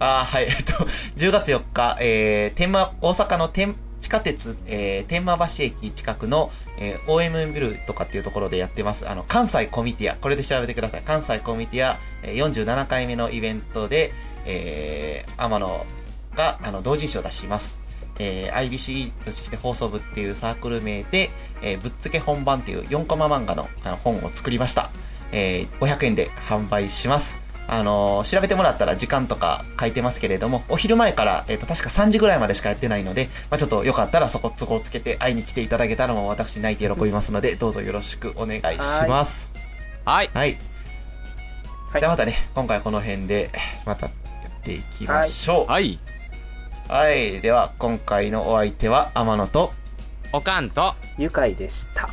[0.00, 0.72] あーはい、えっと、
[1.16, 11.02] 10月4日、えー、天満、大阪の天、地下鉄、えー、天満橋駅近くの、えー、OM ビルとかっていうところでやってます、あの、関西コミティア、これで調べてください。
[11.02, 14.12] 関西コミティア、えー、47回目のイベントで、
[14.46, 15.86] えー、天野
[16.34, 17.80] が、あの、同人誌を出します。
[18.18, 21.30] えー、IBC として放送部っていうサークル名で、
[21.62, 24.90] えー、ぶっつけ本番っていう4コマ漫画のあの本を作りました。
[25.32, 27.40] えー、500円で販売します。
[27.72, 39.52] あのー調べてもらったら時間とか書いてますけれども、お昼前から、えっ、と、確か3時ぐらいまでしかやってないので、まあちょっとよかったらそこ都合つけて会いに来ていただけたらもう私泣いて喜びますので、どうぞよろしくお願いします。
[40.04, 40.58] はいはい。
[41.92, 43.50] はいではまたね、今回この辺で、
[43.84, 44.12] またや
[44.48, 45.66] っていきましょう。
[45.70, 45.98] はい
[46.88, 47.40] はい。
[47.40, 49.72] では、今回のお相手は天野と、
[50.32, 52.08] おかんと愉快でした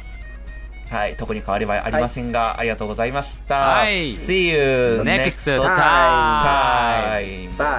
[0.89, 3.55] はい、特に変わりはありませんが、ありがとうございました。
[3.55, 4.11] はい。
[4.11, 5.67] See you Next time.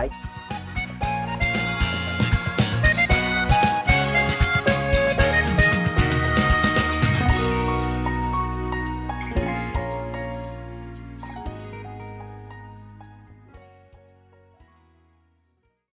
[0.05, 0.28] イ